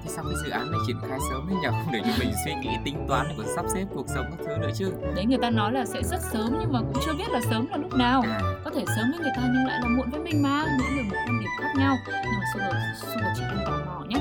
Thế 0.02 0.10
sao 0.10 0.24
cái 0.24 0.34
dự 0.44 0.50
án 0.50 0.70
này 0.70 0.80
triển 0.86 0.96
khai 1.08 1.18
sớm 1.30 1.46
đấy 1.48 1.56
nhỉ? 1.62 1.68
Không 1.70 1.92
để 1.92 2.00
cho 2.04 2.12
mình 2.18 2.34
suy 2.44 2.54
nghĩ 2.54 2.76
tính 2.84 3.04
toán 3.08 3.26
để 3.28 3.34
còn 3.38 3.46
sắp 3.56 3.64
xếp 3.74 3.84
cuộc 3.94 4.08
sống 4.08 4.26
các 4.30 4.38
thứ 4.46 4.56
nữa 4.60 4.70
chứ. 4.74 4.92
Đấy 5.16 5.24
người 5.24 5.38
ta 5.42 5.50
nói 5.50 5.72
là 5.72 5.84
sẽ 5.84 6.02
rất 6.02 6.20
sớm 6.32 6.56
nhưng 6.60 6.72
mà 6.72 6.80
cũng 6.80 7.02
chưa 7.06 7.12
biết 7.18 7.30
là 7.30 7.40
sớm 7.50 7.66
là 7.70 7.76
lúc 7.76 7.94
nào. 7.94 8.22
À, 8.22 8.40
Có 8.64 8.70
thể 8.70 8.84
sớm 8.96 9.10
với 9.10 9.20
người 9.20 9.32
ta 9.36 9.42
nhưng 9.54 9.66
lại 9.66 9.78
là 9.82 9.88
muộn 9.88 10.10
với 10.10 10.20
mình 10.20 10.42
mà. 10.42 10.64
Mỗi 10.78 10.88
người 10.94 11.04
một 11.04 11.16
quan 11.26 11.40
điểm 11.40 11.50
khác 11.60 11.68
nhau. 11.78 11.96
Nhưng 12.06 12.32
mà 12.38 12.44
Sugar, 12.54 12.74
Sugar 13.00 13.36
chỉ 13.36 13.42
đang 13.42 13.64
tò 13.66 13.72
mò 13.86 14.04
nhé. 14.08 14.20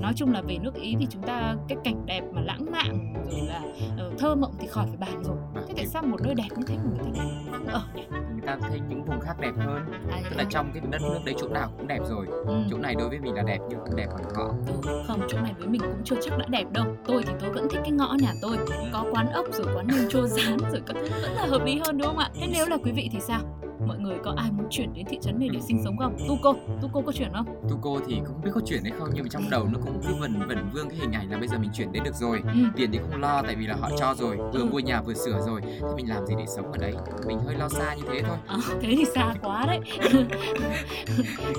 Nói 0.00 0.12
chung 0.16 0.32
là 0.32 0.42
về 0.42 0.58
nước 0.58 0.74
Ý 0.74 0.96
thì 1.00 1.06
chúng 1.10 1.22
ta 1.22 1.54
cái 1.68 1.78
cảnh 1.84 2.06
đẹp 2.06 2.22
mà 2.32 2.40
lãng 2.40 2.66
mạn 2.72 3.14
rồi 3.30 3.40
là 3.48 3.62
ờ, 3.98 4.12
thơ 4.18 4.34
mộng 4.34 4.54
thì 4.60 4.66
khỏi 4.66 4.86
phải 4.86 4.96
bàn 4.96 5.22
rồi. 5.24 5.36
Thế 5.68 5.74
tại 5.76 5.86
sao 5.86 6.02
một 6.02 6.20
nơi 6.22 6.34
đẹp 6.34 6.48
như 6.56 6.62
thế 6.66 6.76
mà 6.76 6.82
người 7.02 7.12
ta 7.16 7.22
không 7.52 7.66
ở 7.66 7.82
nhỉ? 7.94 8.02
người 8.32 8.46
ta 8.46 8.56
thấy 8.68 8.80
những 8.88 9.04
vùng 9.04 9.20
khác 9.20 9.34
đẹp 9.40 9.52
hơn. 9.56 9.82
À, 10.10 10.20
Tức 10.30 10.36
là 10.36 10.44
trong 10.50 10.70
cái 10.74 10.82
đất 10.90 11.02
nước 11.02 11.18
đấy 11.24 11.34
chỗ 11.38 11.48
nào 11.48 11.70
cũng 11.78 11.86
đẹp 11.86 11.98
rồi. 12.08 12.26
ừ. 12.46 12.54
Chỗ 12.70 12.78
này 12.78 12.94
đối 12.94 13.08
với 13.08 13.18
mình 13.20 13.34
là 13.34 13.42
đẹp 13.42 13.58
nhưng 13.70 13.80
không 13.80 13.96
đẹp 13.96 14.06
bằng 14.14 14.34
họ. 14.34 14.54
Ừ, 14.66 15.02
không 15.06 15.20
chỗ 15.28 15.38
này 15.40 15.54
với 15.58 15.68
mình 15.68 15.80
cũng 15.80 16.00
chưa 16.04 16.16
chắc 16.22 16.38
đã 16.38 16.46
đẹp 16.48 16.64
đâu 16.72 16.84
tôi 17.06 17.22
thì 17.26 17.32
tôi 17.40 17.50
vẫn 17.52 17.68
thích 17.70 17.80
cái 17.84 17.90
ngõ 17.92 18.16
nhà 18.20 18.32
tôi 18.42 18.58
có 18.92 19.04
quán 19.12 19.32
ốc 19.32 19.46
rồi 19.52 19.66
quán 19.76 19.86
nem 19.86 20.08
chua 20.10 20.26
rán 20.26 20.56
rồi 20.58 20.82
các 20.86 20.96
thứ 21.00 21.08
vẫn 21.22 21.32
là 21.32 21.46
hợp 21.46 21.64
lý 21.64 21.80
hơn 21.86 21.98
đúng 21.98 22.06
không 22.06 22.18
ạ 22.18 22.30
thế 22.34 22.46
nếu 22.52 22.66
là 22.66 22.76
quý 22.84 22.92
vị 22.92 23.08
thì 23.12 23.20
sao 23.20 23.40
mọi 23.86 23.98
người 23.98 24.16
có 24.24 24.34
ai 24.36 24.50
muốn 24.52 24.66
chuyển 24.70 24.92
đến 24.94 25.06
thị 25.10 25.18
trấn 25.22 25.38
này 25.40 25.48
để 25.52 25.60
sinh 25.60 25.80
sống 25.84 25.96
không? 25.96 26.16
Tuco 26.28 26.54
Tuco 26.82 27.00
có 27.06 27.12
chuyển 27.12 27.32
không? 27.32 27.46
Tuco 27.70 28.00
thì 28.06 28.14
cũng 28.14 28.24
không 28.24 28.40
biết 28.44 28.50
có 28.54 28.60
chuyển 28.66 28.82
hay 28.82 28.92
không 28.98 29.08
nhưng 29.14 29.22
mà 29.24 29.28
trong 29.30 29.50
đầu 29.50 29.64
nó 29.72 29.78
cũng 29.82 30.00
cứ 30.06 30.14
vần 30.20 30.42
vẩn 30.48 30.70
vương 30.74 30.88
cái 30.88 30.98
hình 31.00 31.12
ảnh 31.12 31.30
là 31.30 31.38
bây 31.38 31.48
giờ 31.48 31.58
mình 31.58 31.70
chuyển 31.74 31.92
đến 31.92 32.02
được 32.04 32.14
rồi. 32.14 32.40
Ừ. 32.54 32.60
tiền 32.76 32.90
thì 32.92 32.98
không 32.98 33.20
lo 33.20 33.42
tại 33.42 33.54
vì 33.56 33.66
là 33.66 33.74
họ 33.80 33.90
cho 33.98 34.14
rồi 34.18 34.36
vừa 34.36 34.60
Ừ. 34.60 34.68
mua 34.72 34.78
nhà 34.78 35.02
vừa 35.02 35.14
sửa 35.14 35.40
rồi. 35.46 35.60
Thế 35.64 35.88
mình 35.96 36.08
làm 36.08 36.26
gì 36.26 36.34
để 36.38 36.44
sống 36.56 36.72
ở 36.72 36.78
đấy? 36.78 36.92
Mình 37.26 37.38
hơi 37.46 37.54
lo 37.54 37.68
xa 37.68 37.94
như 37.94 38.02
thế 38.12 38.22
thôi. 38.28 38.36
À, 38.46 38.56
thế 38.80 38.94
thì 38.96 39.04
xa 39.14 39.34
quá 39.42 39.66
đấy. 39.66 39.80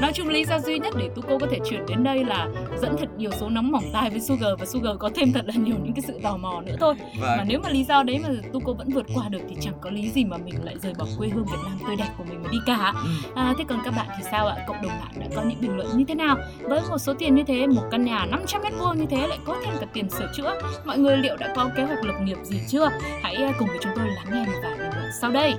Nói 0.02 0.12
chung 0.14 0.28
lý 0.28 0.46
do 0.46 0.60
duy 0.60 0.80
nhất 0.80 0.94
để 1.00 1.10
Tuco 1.16 1.38
có 1.40 1.48
thể 1.52 1.60
chuyển 1.70 1.86
đến 1.86 2.04
đây 2.04 2.24
là 2.26 2.48
dẫn 2.82 2.96
thật 3.00 3.10
nhiều 3.18 3.32
số 3.32 3.50
nóng 3.50 3.72
mỏng 3.72 3.84
tai 3.94 4.10
với 4.10 4.20
Sugar 4.20 4.50
và 4.60 4.66
Sugar 4.66 4.98
có 5.00 5.10
thêm 5.16 5.34
thật 5.34 5.46
là 5.46 5.54
nhiều 5.56 5.76
những 5.84 5.94
cái 5.94 6.02
sự 6.08 6.20
tò 6.24 6.38
mò 6.38 6.62
nữa 6.62 6.76
thôi. 6.80 6.94
Mà 7.22 7.36
vâng 7.38 7.46
nếu 7.50 7.60
mà 7.64 7.70
lý 7.70 7.84
do 7.84 8.04
đấy 8.04 8.20
mà 8.24 8.30
Tuco 8.54 8.74
vẫn 8.74 8.90
vượt 8.90 9.06
qua 9.16 9.30
được 9.30 9.42
thì 9.50 9.56
chẳng 9.62 9.74
có 9.82 9.90
lý 9.90 10.10
gì 10.12 10.26
mà 10.26 10.38
mình 10.38 10.64
lại 10.64 10.76
rời 10.80 10.94
bỏ 11.00 11.06
quê 11.18 11.28
hương 11.30 11.46
Việt 11.46 11.58
Nam 11.66 11.78
tươi 11.88 11.96
đẹp 11.96 12.10
của 12.18 12.24
mình 12.24 12.44
mà 12.44 12.50
đi 12.52 12.58
cả 12.66 12.94
Ừ. 13.04 13.10
À, 13.36 13.54
thế 13.58 13.64
còn 13.70 13.82
các 13.86 13.94
bạn 13.98 14.08
thì 14.18 14.24
sao 14.32 14.48
ạ? 14.48 14.56
Cộng 14.68 14.82
đồng 14.82 15.00
mạng 15.00 15.14
đã 15.20 15.28
có 15.36 15.44
những 15.44 15.62
bình 15.62 15.78
luận 15.78 15.98
như 15.98 16.06
thế 16.08 16.16
nào? 16.16 16.38
Với 16.62 16.82
một 16.90 16.98
số 16.98 17.14
tiền 17.20 17.36
như 17.36 17.44
thế, 17.48 17.68
một 17.68 17.84
căn 17.92 18.06
nhà 18.06 18.26
500 18.26 18.62
mét 18.62 18.74
vuông 18.80 19.00
như 19.00 19.06
thế 19.10 19.28
lại 19.28 19.40
có 19.46 19.58
thêm 19.66 19.74
cả 19.80 19.88
tiền 19.94 20.10
sửa 20.10 20.32
chữa. 20.36 20.60
Mọi 20.86 20.98
người 20.98 21.18
liệu 21.18 21.38
đã 21.38 21.54
có 21.56 21.70
kế 21.76 21.84
hoạch 21.84 22.04
lập 22.04 22.16
nghiệp 22.24 22.38
gì 22.44 22.60
chưa? 22.68 22.90
Hãy 23.24 23.36
à, 23.36 23.54
cùng 23.60 23.68
với 23.68 23.78
chúng 23.82 23.92
tôi 23.96 24.08
lắng 24.08 24.28
nghe 24.32 24.46
một 24.46 24.60
vài 24.64 24.78
bình 24.78 24.90
luận 24.96 25.12
sau 25.22 25.32
đây. 25.32 25.54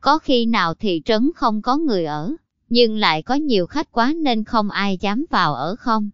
Có 0.00 0.18
khi 0.18 0.46
nào 0.46 0.74
thị 0.74 1.02
trấn 1.04 1.30
không 1.36 1.62
có 1.62 1.76
người 1.76 2.04
ở, 2.04 2.32
nhưng 2.68 2.96
lại 2.96 3.22
có 3.22 3.34
nhiều 3.34 3.66
khách 3.66 3.92
quá 3.92 4.12
nên 4.22 4.44
không 4.44 4.70
ai 4.70 4.98
dám 5.00 5.24
vào 5.30 5.54
ở 5.54 5.76
không? 5.78 6.10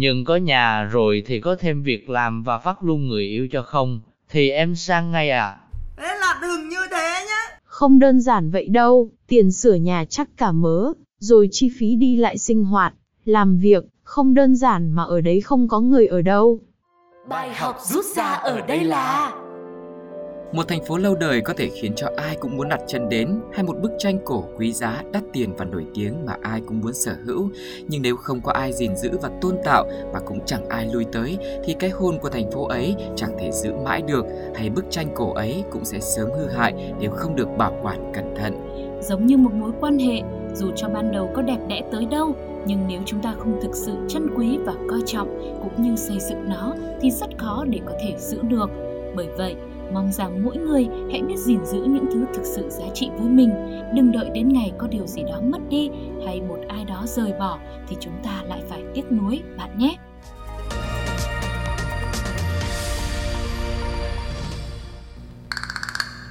Nhưng 0.00 0.24
có 0.24 0.36
nhà 0.36 0.84
rồi 0.84 1.22
thì 1.26 1.40
có 1.40 1.56
thêm 1.60 1.82
việc 1.82 2.10
làm 2.10 2.42
và 2.42 2.58
phát 2.58 2.84
luôn 2.84 3.08
người 3.08 3.24
yêu 3.24 3.48
cho 3.52 3.62
không, 3.62 4.00
thì 4.30 4.50
em 4.50 4.74
sang 4.74 5.12
ngay 5.12 5.30
à. 5.30 5.56
Thế 5.96 6.16
là 6.20 6.38
đừng 6.42 6.68
như 6.68 6.80
thế 6.90 7.24
nhá. 7.28 7.58
Không 7.64 7.98
đơn 7.98 8.20
giản 8.20 8.50
vậy 8.50 8.68
đâu, 8.68 9.10
tiền 9.26 9.52
sửa 9.52 9.74
nhà 9.74 10.04
chắc 10.04 10.28
cả 10.36 10.52
mớ, 10.52 10.92
rồi 11.18 11.48
chi 11.52 11.70
phí 11.78 11.96
đi 11.96 12.16
lại 12.16 12.38
sinh 12.38 12.64
hoạt, 12.64 12.94
làm 13.24 13.58
việc, 13.58 13.84
không 14.02 14.34
đơn 14.34 14.56
giản 14.56 14.90
mà 14.90 15.02
ở 15.02 15.20
đấy 15.20 15.40
không 15.40 15.68
có 15.68 15.80
người 15.80 16.06
ở 16.06 16.22
đâu. 16.22 16.60
Bài 17.28 17.54
học 17.54 17.78
rút 17.82 18.04
ra 18.04 18.32
ở 18.32 18.60
đây 18.60 18.84
là 18.84 19.32
một 20.52 20.68
thành 20.68 20.84
phố 20.84 20.98
lâu 20.98 21.14
đời 21.14 21.40
có 21.40 21.54
thể 21.56 21.68
khiến 21.68 21.92
cho 21.96 22.10
ai 22.16 22.36
cũng 22.36 22.56
muốn 22.56 22.68
đặt 22.68 22.80
chân 22.86 23.08
đến 23.08 23.40
hay 23.52 23.64
một 23.64 23.76
bức 23.82 23.92
tranh 23.98 24.18
cổ 24.24 24.44
quý 24.56 24.72
giá, 24.72 25.02
đắt 25.12 25.22
tiền 25.32 25.54
và 25.56 25.64
nổi 25.64 25.86
tiếng 25.94 26.26
mà 26.26 26.36
ai 26.42 26.60
cũng 26.66 26.80
muốn 26.80 26.94
sở 26.94 27.16
hữu. 27.26 27.50
Nhưng 27.88 28.02
nếu 28.02 28.16
không 28.16 28.40
có 28.40 28.52
ai 28.52 28.72
gìn 28.72 28.96
giữ 28.96 29.10
và 29.22 29.30
tôn 29.40 29.56
tạo 29.64 29.84
và 30.12 30.20
cũng 30.20 30.38
chẳng 30.46 30.68
ai 30.68 30.88
lui 30.92 31.04
tới 31.12 31.38
thì 31.64 31.74
cái 31.78 31.90
hồn 31.90 32.18
của 32.18 32.28
thành 32.28 32.50
phố 32.50 32.66
ấy 32.66 32.96
chẳng 33.16 33.36
thể 33.38 33.50
giữ 33.52 33.72
mãi 33.84 34.02
được 34.02 34.24
hay 34.54 34.70
bức 34.70 34.84
tranh 34.90 35.08
cổ 35.14 35.32
ấy 35.32 35.64
cũng 35.70 35.84
sẽ 35.84 36.00
sớm 36.00 36.30
hư 36.38 36.48
hại 36.48 36.94
nếu 37.00 37.10
không 37.10 37.36
được 37.36 37.48
bảo 37.58 37.78
quản 37.82 38.12
cẩn 38.14 38.34
thận. 38.36 38.54
Giống 39.02 39.26
như 39.26 39.36
một 39.36 39.52
mối 39.52 39.70
quan 39.80 39.98
hệ, 39.98 40.22
dù 40.54 40.70
cho 40.76 40.88
ban 40.88 41.12
đầu 41.12 41.30
có 41.34 41.42
đẹp 41.42 41.58
đẽ 41.68 41.82
tới 41.92 42.06
đâu, 42.10 42.34
nhưng 42.66 42.78
nếu 42.88 43.00
chúng 43.04 43.22
ta 43.22 43.34
không 43.38 43.60
thực 43.62 43.74
sự 43.74 43.96
trân 44.08 44.28
quý 44.36 44.58
và 44.64 44.74
coi 44.90 45.00
trọng 45.06 45.58
cũng 45.62 45.82
như 45.82 45.96
xây 45.96 46.20
dựng 46.20 46.48
nó 46.48 46.74
thì 47.00 47.10
rất 47.10 47.38
khó 47.38 47.64
để 47.68 47.80
có 47.86 47.92
thể 48.02 48.14
giữ 48.18 48.38
được. 48.42 48.70
Bởi 49.16 49.28
vậy, 49.36 49.56
mong 49.92 50.12
rằng 50.12 50.44
mỗi 50.44 50.56
người 50.56 50.88
hãy 51.10 51.22
biết 51.22 51.36
gìn 51.36 51.64
giữ 51.64 51.82
những 51.82 52.06
thứ 52.12 52.24
thực 52.34 52.44
sự 52.44 52.70
giá 52.70 52.86
trị 52.94 53.10
với 53.18 53.28
mình, 53.28 53.50
đừng 53.94 54.12
đợi 54.12 54.30
đến 54.34 54.48
ngày 54.48 54.72
có 54.78 54.86
điều 54.86 55.06
gì 55.06 55.22
đó 55.22 55.40
mất 55.42 55.68
đi 55.68 55.90
hay 56.26 56.40
một 56.40 56.58
ai 56.68 56.84
đó 56.84 57.02
rời 57.06 57.32
bỏ 57.38 57.58
thì 57.88 57.96
chúng 58.00 58.14
ta 58.22 58.42
lại 58.48 58.62
phải 58.68 58.82
tiếc 58.94 59.12
nuối 59.12 59.42
bạn 59.58 59.78
nhé. 59.78 59.96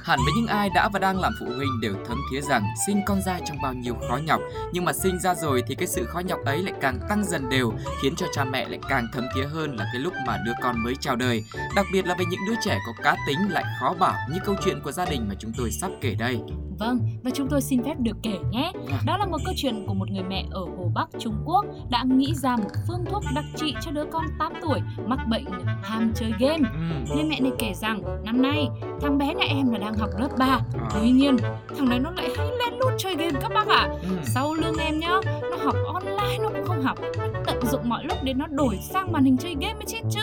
Hẳn 0.08 0.18
với 0.24 0.32
những 0.36 0.46
ai 0.46 0.70
đã 0.74 0.88
và 0.88 0.98
đang 0.98 1.20
làm 1.20 1.32
phụ 1.40 1.46
huynh 1.56 1.80
đều 1.80 1.94
thấm 2.06 2.18
thía 2.30 2.40
rằng 2.40 2.64
sinh 2.86 3.00
con 3.06 3.22
ra 3.22 3.38
trong 3.46 3.62
bao 3.62 3.74
nhiêu 3.74 3.94
khó 4.08 4.16
nhọc, 4.16 4.40
nhưng 4.72 4.84
mà 4.84 4.92
sinh 4.92 5.18
ra 5.18 5.34
rồi 5.34 5.62
thì 5.66 5.74
cái 5.74 5.86
sự 5.86 6.04
khó 6.04 6.20
nhọc 6.20 6.38
ấy 6.44 6.62
lại 6.62 6.72
càng 6.80 7.00
tăng 7.08 7.24
dần 7.24 7.48
đều, 7.48 7.72
khiến 8.02 8.16
cho 8.16 8.26
cha 8.32 8.44
mẹ 8.44 8.68
lại 8.68 8.78
càng 8.88 9.06
thấm 9.12 9.26
thía 9.34 9.46
hơn 9.46 9.76
là 9.76 9.84
cái 9.92 10.02
lúc 10.02 10.12
mà 10.26 10.38
đứa 10.46 10.52
con 10.62 10.82
mới 10.82 10.94
chào 11.00 11.16
đời. 11.16 11.44
Đặc 11.76 11.86
biệt 11.92 12.06
là 12.06 12.14
với 12.14 12.26
những 12.26 12.40
đứa 12.48 12.54
trẻ 12.64 12.78
có 12.86 12.92
cá 13.02 13.16
tính 13.26 13.38
lại 13.50 13.64
khó 13.80 13.94
bảo 13.98 14.14
như 14.30 14.38
câu 14.44 14.54
chuyện 14.64 14.80
của 14.80 14.92
gia 14.92 15.04
đình 15.04 15.26
mà 15.28 15.34
chúng 15.38 15.52
tôi 15.58 15.70
sắp 15.70 15.90
kể 16.00 16.14
đây. 16.14 16.40
Vâng, 16.78 17.00
và 17.24 17.30
chúng 17.34 17.48
tôi 17.48 17.60
xin 17.60 17.82
phép 17.82 17.94
được 17.98 18.16
kể 18.22 18.38
nhé. 18.50 18.72
Đó 19.06 19.16
là 19.16 19.26
một 19.26 19.38
câu 19.44 19.54
chuyện 19.56 19.84
của 19.86 19.94
một 19.94 20.10
người 20.10 20.22
mẹ 20.22 20.44
ở 20.50 20.60
Hồ 20.60 20.90
Bắc, 20.94 21.08
Trung 21.18 21.34
Quốc 21.44 21.64
đã 21.90 22.04
nghĩ 22.04 22.34
ra 22.34 22.56
một 22.56 22.70
phương 22.88 23.04
thuốc 23.10 23.22
đặc 23.34 23.44
trị 23.56 23.74
cho 23.80 23.90
đứa 23.90 24.04
con 24.04 24.24
8 24.38 24.52
tuổi 24.62 24.80
mắc 25.06 25.18
bệnh 25.28 25.44
ham 25.82 26.12
chơi 26.14 26.32
game. 26.38 26.68
Người 27.14 27.24
mẹ 27.24 27.40
này 27.40 27.52
kể 27.58 27.74
rằng 27.74 28.24
năm 28.24 28.42
nay 28.42 28.68
thằng 29.00 29.18
bé 29.18 29.34
nhà 29.34 29.46
em 29.48 29.70
là 29.70 29.78
đang 29.78 29.94
học 29.94 30.10
lớp 30.18 30.28
3. 30.38 30.60
Tuy 30.94 31.10
nhiên, 31.10 31.36
thằng 31.78 31.88
này 31.88 31.98
nó 31.98 32.10
lại 32.10 32.28
hay 32.36 32.46
lén 32.46 32.78
lút 32.78 32.92
chơi 32.98 33.16
game 33.16 33.40
các 33.40 33.50
bác 33.54 33.68
ạ. 33.68 33.88
Sau 34.24 34.54
lưng 34.54 34.76
em 34.78 34.98
nhá, 34.98 35.20
nó 35.50 35.56
học 35.64 35.76
online 35.94 36.38
nó 36.42 36.48
cũng 36.48 36.64
không 36.64 36.82
học. 36.82 36.98
Nó 37.18 37.40
tận 37.46 37.66
dụng 37.66 37.88
mọi 37.88 38.04
lúc 38.04 38.18
để 38.22 38.34
nó 38.34 38.46
đổi 38.46 38.76
sang 38.76 39.12
màn 39.12 39.24
hình 39.24 39.36
chơi 39.36 39.56
game 39.60 39.74
mới 39.74 39.84
chết 39.86 40.00
chứ. 40.10 40.20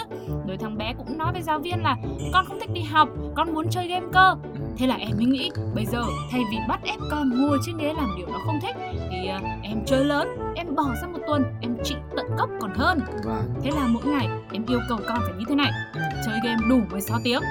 Rồi 0.48 0.58
thằng 0.58 0.78
bé 0.78 0.94
cũng 0.98 1.18
nói 1.18 1.32
với 1.34 1.42
giáo 1.42 1.60
viên 1.60 1.84
là 1.84 1.96
con 2.34 2.46
không 2.46 2.60
thích 2.60 2.74
đi 2.74 2.82
học, 2.82 3.10
con 3.36 3.54
muốn 3.54 3.70
chơi 3.70 3.88
game 3.88 4.06
cơ. 4.14 4.36
Thế 4.78 4.88
là 4.88 4.96
em 4.96 5.18
mới 5.18 5.26
nghĩ 5.26 5.52
bây 5.76 5.86
giờ 5.86 6.04
thay 6.32 6.42
vì 6.52 6.58
bắt 6.68 6.80
ép 6.84 7.00
con 7.12 7.30
ngồi 7.42 7.58
trên 7.66 7.78
ghế 7.78 7.94
làm 7.94 8.10
điều 8.18 8.28
nó 8.28 8.40
không 8.46 8.60
thích 8.62 8.76
thì 9.12 9.30
uh, 9.38 9.44
em 9.64 9.86
chơi 9.86 10.06
lớn, 10.06 10.28
em 10.56 10.76
bỏ 10.76 10.94
ra 11.02 11.08
một 11.08 11.20
tuần 11.28 11.44
em 11.62 11.78
trị 11.84 11.96
tận 12.18 12.26
gốc 12.38 12.50
còn 12.62 12.72
hơn. 12.76 13.00
Thế 13.64 13.72
là 13.72 13.88
mỗi 13.88 14.04
ngày 14.06 14.28
em 14.54 14.66
yêu 14.68 14.80
cầu 14.90 14.98
con 15.08 15.18
phải 15.22 15.34
như 15.38 15.46
thế 15.50 15.56
này, 15.56 15.72
chơi 16.26 16.40
game 16.44 16.62
đủ 16.70 16.80
16 16.92 17.20
tiếng. 17.24 17.42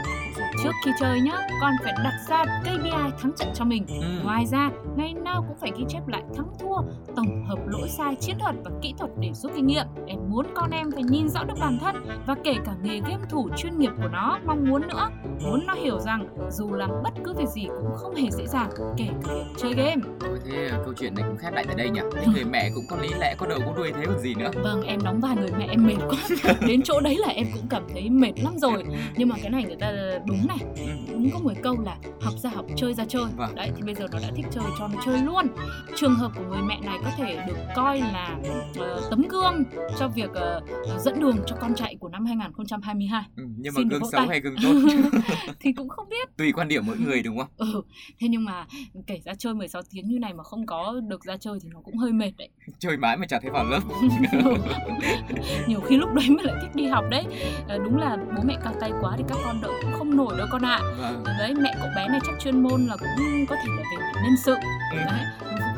Trước 0.63 0.71
khi 0.85 0.91
chơi 1.01 1.21
nhá, 1.21 1.39
con 1.61 1.73
phải 1.85 1.93
đặt 2.05 2.19
ra 2.29 2.45
KPI 2.63 2.91
thắng 2.91 3.33
trận 3.37 3.49
cho 3.55 3.65
mình. 3.65 3.87
Ngoài 4.25 4.47
ra, 4.47 4.71
ngày 4.97 5.15
nào 5.15 5.45
cũng 5.49 5.57
phải 5.61 5.73
ghi 5.79 5.85
chép 5.89 6.09
lại 6.09 6.23
thắng 6.37 6.47
thua, 6.61 6.77
tổng 7.17 7.45
hợp 7.47 7.59
lỗi 7.67 7.89
sai 7.89 8.17
chiến 8.21 8.37
thuật 8.39 8.55
và 8.65 8.71
kỹ 8.83 8.95
thuật 8.99 9.11
để 9.21 9.31
rút 9.33 9.53
kinh 9.57 9.67
nghiệm. 9.67 9.87
Em 10.07 10.19
muốn 10.35 10.47
con 10.55 10.71
em 10.71 10.91
phải 10.91 11.03
nhìn 11.03 11.29
rõ 11.29 11.45
được 11.45 11.55
bản 11.61 11.79
thân 11.81 12.07
và 12.27 12.35
kể 12.45 12.55
cả 12.65 12.73
nghề 12.83 13.01
game 13.01 13.25
thủ 13.29 13.49
chuyên 13.57 13.79
nghiệp 13.79 13.91
của 14.03 14.09
nó 14.09 14.39
mong 14.47 14.69
muốn 14.69 14.89
nữa. 14.89 15.11
Muốn 15.41 15.67
nó 15.67 15.75
hiểu 15.75 15.99
rằng 15.99 16.29
dù 16.51 16.73
làm 16.73 16.91
bất 17.05 17.13
cứ 17.25 17.35
việc 17.35 17.49
gì 17.49 17.67
cũng 17.67 17.95
không 17.97 18.15
hề 18.15 18.31
dễ 18.31 18.47
dàng, 18.47 18.71
kể 18.97 19.07
cả 19.23 19.35
việc 19.35 19.45
chơi 19.57 19.75
game. 19.75 20.03
Ôi 20.21 20.39
thế 20.45 20.71
câu 20.85 20.95
chuyện 20.97 21.15
này 21.15 21.25
cũng 21.29 21.37
khép 21.37 21.53
lại 21.53 21.65
tại 21.67 21.77
đây 21.77 21.91
nhỉ? 21.91 22.01
Thế 22.13 22.27
người 22.33 22.45
mẹ 22.45 22.71
cũng 22.75 22.85
có 22.91 22.97
lý 22.97 23.09
lẽ, 23.19 23.35
có 23.39 23.47
đầu 23.47 23.59
có 23.67 23.73
đuôi 23.77 23.93
thế 23.93 24.03
còn 24.07 24.19
gì 24.19 24.35
nữa. 24.35 24.51
Vâng, 24.63 24.83
em 24.83 25.01
đóng 25.05 25.21
vai 25.21 25.37
người 25.37 25.51
mẹ 25.59 25.67
em 25.71 25.87
mệt 25.87 25.97
quá. 26.09 26.19
Đến 26.67 26.83
chỗ 26.83 27.01
đấy 27.01 27.17
là 27.19 27.29
em 27.29 27.47
cũng 27.55 27.67
cảm 27.71 27.83
thấy 27.93 28.11
mệt 28.11 28.33
lắm 28.45 28.59
rồi. 28.59 28.85
Nhưng 29.17 29.29
mà 29.29 29.37
cái 29.43 29.51
này 29.51 29.65
người 29.65 29.77
ta 29.77 29.93
đúng 30.27 30.47
này, 30.49 30.59
đúng 31.13 31.31
có 31.33 31.39
một 31.39 31.53
câu 31.63 31.77
là 31.85 31.97
học 32.21 32.35
ra 32.37 32.51
học, 32.55 32.67
chơi 32.77 32.95
ra 32.95 33.05
chơi. 33.09 33.27
Vâng. 33.37 33.55
Đấy 33.55 33.71
thì 33.77 33.83
bây 33.83 33.95
giờ 33.95 34.07
nó 34.13 34.19
đã 34.23 34.29
thích 34.37 34.47
chơi 34.51 34.65
cho 34.79 34.89
nó 34.89 35.03
chơi 35.07 35.19
luôn. 35.19 35.47
Trường 35.97 36.15
hợp 36.15 36.33
của 36.37 36.45
người 36.51 36.63
mẹ 36.63 36.79
này 36.83 36.99
có 37.05 37.11
thể 37.17 37.39
được 37.47 37.57
coi 37.75 38.01
là 38.01 38.37
uh, 38.81 39.11
tấm 39.11 39.29
gương 39.29 39.65
cho 39.99 40.09
việc 40.09 40.24
uh, 40.31 41.01
dẫn 41.01 41.21
đường 41.21 41.37
cho 41.47 41.57
con 41.61 41.75
chạy 41.75 41.97
của 42.01 42.09
năm 42.09 42.25
2022. 42.27 43.23
Ừ, 43.37 43.45
nhưng 43.59 43.75
mà 43.75 43.79
Xin 43.79 43.89
gương 43.89 44.01
xấu 44.01 44.11
tay. 44.13 44.27
hay 44.29 44.41
gương 44.41 44.55
tốt 44.63 44.73
thì 45.61 45.73
cũng 45.73 45.89
không 45.89 46.09
biết. 46.09 46.37
tùy 46.37 46.53
quan 46.53 46.69
điểm 46.69 46.87
mỗi 46.87 46.97
người 46.99 47.23
đúng 47.23 47.39
không? 47.39 47.49
Ừ, 47.57 47.83
thế 48.19 48.29
nhưng 48.29 48.45
mà 48.45 48.67
kể 49.07 49.21
ra 49.25 49.35
chơi 49.39 49.55
16 49.55 49.83
tiếng 49.91 50.09
như 50.09 50.19
này 50.19 50.35
mà 50.35 50.45
không 50.45 50.67
có 50.67 51.01
được 51.09 51.25
ra 51.25 51.37
chơi 51.37 51.59
thì 51.63 51.69
nó 51.73 51.81
cũng 51.85 51.97
hơi 51.97 52.13
mệt 52.13 52.31
đấy. 52.39 52.49
Chơi 52.79 52.97
mãi 52.97 53.17
mà 53.17 53.27
chả 53.27 53.39
thấy 53.41 53.51
vào 53.51 53.65
lớp. 53.65 53.81
Nhiều 55.67 55.81
khi 55.81 55.97
lúc 55.97 56.15
đấy 56.15 56.31
mới 56.31 56.45
lại 56.45 56.55
thích 56.63 56.75
đi 56.75 56.87
học 56.87 57.05
đấy. 57.11 57.25
À, 57.69 57.77
đúng 57.85 57.97
là 57.97 58.17
bố 58.37 58.43
mẹ 58.47 58.57
cao 58.65 58.75
tay 58.81 58.91
quá 59.01 59.15
thì 59.19 59.25
các 59.29 59.39
con 59.45 59.61
đỡ 59.63 59.69
cũng 59.83 59.93
không 59.93 60.17
nổi 60.17 60.35
đâu 60.39 60.47
con 60.51 60.63
ạ. 60.63 60.79
Vâng. 61.01 61.25
Đấy, 61.39 61.55
mẹ 61.55 61.75
cậu 61.81 61.89
bé 61.97 62.09
này 62.09 62.21
chắc 62.27 62.35
chuyên 62.41 62.63
môn 62.63 62.87
là 62.87 62.97
cũng 62.97 63.09
có 63.49 63.57
thể 63.57 63.69
là 63.77 63.83
về 63.83 64.23
nhân 64.25 64.35
sự. 64.45 64.55
Ừ. 64.93 64.97
Đấy, 64.97 65.25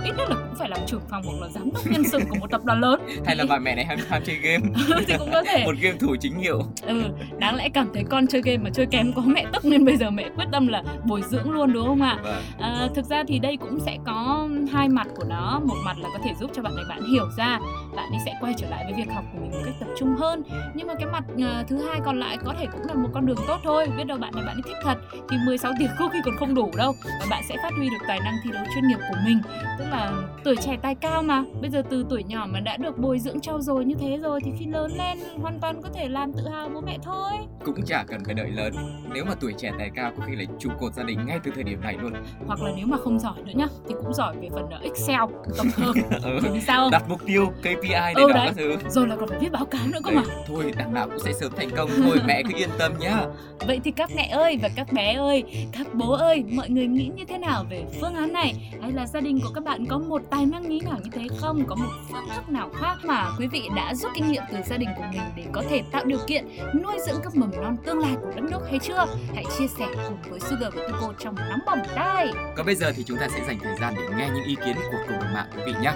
ít 0.07 0.13
nhất 0.17 0.29
là 0.31 0.37
cũng 0.37 0.55
phải 0.59 0.69
làm 0.69 0.81
trưởng 0.87 1.01
phòng 1.11 1.23
hoặc 1.25 1.41
là 1.41 1.49
giám 1.49 1.71
đốc 1.75 1.87
nhân 1.87 2.05
sự 2.05 2.19
của 2.31 2.37
một 2.41 2.51
tập 2.51 2.65
đoàn 2.65 2.81
lớn. 2.81 3.01
Hay 3.27 3.37
là 3.37 3.45
bà 3.49 3.59
mẹ 3.59 3.75
này 3.75 3.85
ham, 3.85 3.99
ham 4.09 4.23
chơi 4.27 4.37
game 4.37 4.65
thì 5.07 5.15
cũng 5.19 5.31
có 5.33 5.43
thể. 5.47 5.65
Một 5.65 5.75
game 5.81 5.97
thủ 5.99 6.17
chính 6.21 6.39
hiệu 6.39 6.63
Ừ, 6.87 7.03
đáng 7.39 7.57
lẽ 7.57 7.69
cảm 7.69 7.89
thấy 7.95 8.05
con 8.11 8.27
chơi 8.27 8.43
game 8.45 8.59
mà 8.59 8.71
chơi 8.71 8.87
kém 8.87 9.13
có 9.13 9.23
mẹ 9.27 9.45
tức 9.53 9.65
nên 9.65 9.85
bây 9.85 9.97
giờ 9.97 10.11
mẹ 10.11 10.29
quyết 10.37 10.45
tâm 10.53 10.67
là 10.67 10.83
bồi 11.05 11.23
dưỡng 11.31 11.51
luôn 11.51 11.73
đúng 11.73 11.87
không 11.87 12.03
ạ? 12.03 12.19
Vâng. 12.23 12.43
À, 12.59 12.89
thực 12.95 13.05
ra 13.05 13.23
thì 13.29 13.39
đây 13.39 13.57
cũng 13.57 13.81
sẽ 13.81 13.99
có 14.07 14.49
hai 14.73 14.89
mặt 14.89 15.07
của 15.17 15.25
nó, 15.25 15.61
một 15.65 15.77
mặt 15.85 15.97
là 15.99 16.09
có 16.13 16.19
thể 16.25 16.31
giúp 16.41 16.51
cho 16.55 16.63
bạn 16.63 16.77
này 16.77 16.85
bạn 16.89 17.03
hiểu 17.13 17.27
ra, 17.39 17.59
bạn 17.97 18.11
ấy 18.11 18.21
sẽ 18.25 18.35
quay 18.41 18.55
trở 18.59 18.67
lại 18.71 18.85
với 18.85 18.95
việc 18.95 19.13
học 19.15 19.25
của 19.33 19.39
mình 19.41 19.51
một 19.51 19.63
cách 19.65 19.75
tập 19.81 19.89
trung 19.99 20.15
hơn. 20.17 20.43
Nhưng 20.75 20.87
mà 20.87 20.95
cái 20.95 21.07
mặt 21.13 21.25
uh, 21.35 21.69
thứ 21.69 21.89
hai 21.89 22.01
còn 22.05 22.21
lại 22.21 22.37
có 22.45 22.55
thể 22.59 22.67
cũng 22.73 22.83
là 22.89 22.95
một 22.95 23.09
con 23.15 23.27
đường 23.27 23.39
tốt 23.47 23.59
thôi. 23.65 23.87
Biết 23.97 24.05
đâu 24.05 24.19
bạn 24.19 24.33
này 24.35 24.45
bạn 24.47 24.57
ấy 24.57 24.63
thích 24.65 24.77
thật 24.83 24.99
thì 25.31 25.37
16 25.47 25.73
tiếng 25.79 25.91
có 25.99 26.09
khi 26.13 26.19
còn 26.25 26.37
không 26.37 26.55
đủ 26.55 26.71
đâu 26.77 26.95
và 27.21 27.27
bạn 27.31 27.43
sẽ 27.49 27.57
phát 27.63 27.71
huy 27.79 27.91
được 27.91 28.05
tài 28.09 28.21
năng 28.21 28.35
thi 28.45 28.51
đấu 28.53 28.65
chuyên 28.75 28.89
nghiệp 28.89 28.99
của 29.11 29.17
mình. 29.25 29.39
Tức 29.79 29.85
là 29.91 29.96
tuổi 30.45 30.57
trẻ 30.57 30.77
tài 30.83 30.95
cao 30.95 31.23
mà. 31.23 31.45
Bây 31.61 31.71
giờ 31.71 31.83
từ 31.91 32.07
tuổi 32.11 32.23
nhỏ 32.23 32.47
mà 32.51 32.61
đã 32.61 32.77
được 32.77 32.99
bồi 32.99 33.19
dưỡng 33.19 33.41
trau 33.41 33.61
dồi 33.61 33.85
như 33.85 33.95
thế 34.01 34.19
rồi 34.23 34.41
thì 34.45 34.51
khi 34.59 34.67
lớn 34.67 34.93
lên 34.99 35.19
hoàn 35.41 35.61
toàn 35.61 35.83
có 35.83 35.89
thể 35.95 36.09
làm 36.09 36.33
tự 36.33 36.49
hào 36.53 36.69
bố 36.69 36.81
mẹ 36.81 36.99
thôi. 37.03 37.33
Cũng 37.65 37.83
chả 37.87 38.05
cần 38.09 38.25
phải 38.25 38.35
đợi 38.35 38.51
lớn 38.51 38.73
Nếu 39.15 39.25
mà 39.25 39.35
tuổi 39.41 39.53
trẻ 39.59 39.73
tài 39.79 39.91
cao 39.95 40.13
có 40.17 40.25
khi 40.27 40.37
là 40.37 40.45
trụ 40.59 40.71
cột 40.81 40.95
gia 40.95 41.03
đình 41.03 41.27
ngay 41.27 41.39
từ 41.45 41.51
thời 41.55 41.65
điểm 41.65 41.81
này 41.81 41.97
luôn 42.03 42.13
Hoặc 42.47 42.63
là 42.63 42.71
nếu 42.77 42.87
mà 42.87 42.97
không 42.97 43.19
giỏi 43.19 43.35
nữa 43.45 43.53
nhá 43.55 43.67
thì 43.89 43.95
cũng 44.03 44.15
giỏi 44.15 44.37
về 44.41 44.49
phần 44.53 44.69
Excel 44.83 45.21
tổng 45.59 45.67
hợp. 45.77 45.93
ừ. 46.23 46.39
Thì 46.55 46.61
sao 46.61 46.81
không? 46.81 46.91
Đặt 46.91 47.03
mục 47.09 47.21
tiêu 47.27 47.47
KPI 47.61 48.15
để 48.17 48.23
Ừ, 48.23 48.33
đó 48.33 48.45
các 48.47 48.55
thứ 48.57 48.77
Rồi 48.89 49.09
là 49.09 49.17
còn 49.17 49.29
phải 49.29 49.39
viết 49.39 49.53
báo 49.53 49.65
cáo 49.65 49.87
nữa 49.87 49.99
cơ 50.05 50.11
mà. 50.11 50.23
Thôi 50.47 50.73
đằng 50.79 50.95
nào 50.95 51.09
cũng 51.09 51.19
sẽ 51.19 51.33
sớm 51.33 51.53
thành 51.57 51.71
công 51.77 51.91
Thôi 52.05 52.19
mẹ 52.27 52.43
cứ 52.43 52.55
yên 52.59 52.71
tâm 52.79 52.93
nhá 53.01 53.25
Vậy 53.67 53.81
thì 53.85 53.91
các 53.91 54.11
mẹ 54.17 54.29
ơi 54.29 54.59
và 54.63 54.69
các 54.77 54.93
bé 54.93 55.13
ơi, 55.13 55.45
các 55.73 55.95
bố 55.95 56.13
ơi, 56.13 56.45
mọi 56.53 56.71
người 56.71 56.87
nghĩ 56.87 57.11
như 57.17 57.25
thế 57.25 57.39
nào 57.39 57.65
về 57.71 57.85
phương 58.01 58.15
án 58.15 58.33
này? 58.33 58.55
Hay 58.83 58.93
là 58.93 59.07
gia 59.07 59.21
đình 59.21 59.41
của 59.43 59.51
các 59.55 59.65
bạn 59.65 59.76
có 59.89 59.99
một 59.99 60.23
tài 60.31 60.47
năng 60.47 60.69
nghĩ 60.69 60.81
nào 60.85 60.99
như 61.05 61.11
thế 61.13 61.27
không? 61.39 61.65
Có 61.67 61.75
một 61.75 61.91
phương 62.13 62.29
thức 62.35 62.49
nào 62.49 62.71
khác 62.75 62.97
mà 63.05 63.31
quý 63.39 63.47
vị 63.47 63.69
đã 63.77 63.95
rút 63.95 64.13
kinh 64.15 64.33
nghiệm 64.33 64.43
từ 64.53 64.59
gia 64.67 64.77
đình 64.77 64.89
của 64.97 65.05
mình 65.11 65.23
để 65.37 65.47
có 65.53 65.63
thể 65.69 65.83
tạo 65.93 66.05
điều 66.05 66.19
kiện 66.27 66.49
nuôi 66.83 66.97
dưỡng 67.07 67.21
các 67.25 67.37
mầm 67.37 67.51
non 67.63 67.77
tương 67.85 67.99
lai 67.99 68.15
của 68.23 68.31
đất 68.37 68.43
nước 68.51 68.61
hay 68.71 68.79
chưa? 68.79 69.07
Hãy 69.35 69.45
chia 69.59 69.67
sẻ 69.79 69.87
cùng 70.09 70.17
với 70.31 70.41
Sugar 70.41 70.75
và 70.75 70.89
Tuko 70.89 71.13
trong 71.19 71.35
nóng 71.35 71.61
bỏng 71.67 71.83
tay. 71.97 72.29
Còn 72.57 72.67
bây 72.67 72.75
giờ 72.75 72.93
thì 72.97 73.05
chúng 73.07 73.19
ta 73.19 73.29
sẽ 73.29 73.45
dành 73.47 73.59
thời 73.63 73.77
gian 73.81 73.95
để 73.97 74.03
nghe 74.19 74.29
những 74.35 74.45
ý 74.45 74.57
kiến 74.65 74.77
của 74.77 74.99
cộng 75.09 75.21
đồng 75.21 75.35
mạng 75.35 75.47
quý 75.57 75.63
vị 75.67 75.73
nhé 75.83 75.93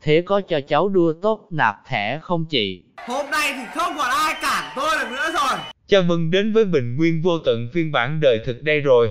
Thế 0.00 0.22
có 0.26 0.40
cho 0.48 0.60
cháu 0.68 0.88
đua 0.88 1.12
tốt 1.22 1.46
nạp 1.50 1.76
thẻ 1.86 2.18
không 2.22 2.44
chị? 2.44 2.82
Hôm 3.06 3.30
nay 3.30 3.52
thì 3.56 3.62
không 3.74 3.94
còn 3.98 4.10
ai 4.10 4.34
cản 4.42 4.72
tôi 4.76 4.98
được 4.98 5.10
nữa 5.10 5.32
rồi 5.34 5.75
Chào 5.88 6.02
mừng 6.02 6.30
đến 6.30 6.52
với 6.52 6.64
Bình 6.64 6.96
Nguyên 6.96 7.22
vô 7.22 7.38
tận 7.38 7.68
phiên 7.72 7.92
bản 7.92 8.20
đời 8.20 8.40
thực 8.46 8.62
đây 8.62 8.80
rồi. 8.80 9.10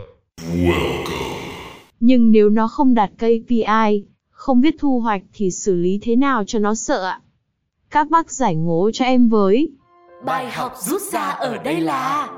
Nhưng 2.00 2.32
nếu 2.32 2.50
nó 2.50 2.68
không 2.68 2.94
đạt 2.94 3.12
KPI, 3.18 4.06
không 4.30 4.62
biết 4.62 4.76
thu 4.80 5.00
hoạch 5.00 5.22
thì 5.34 5.52
xử 5.52 5.76
lý 5.76 6.00
thế 6.02 6.16
nào 6.16 6.44
cho 6.48 6.60
nó 6.60 6.76
sợ 6.76 7.06
ạ? 7.06 7.20
Các 7.90 8.10
bác 8.10 8.32
giải 8.32 8.56
ngố 8.56 8.92
cho 8.94 9.06
em 9.06 9.30
với. 9.30 9.70
Bài 10.26 10.52
học 10.52 10.74
rút 10.80 11.02
ra 11.02 11.22
ở 11.22 11.58
đây 11.64 11.82
là 11.82 12.30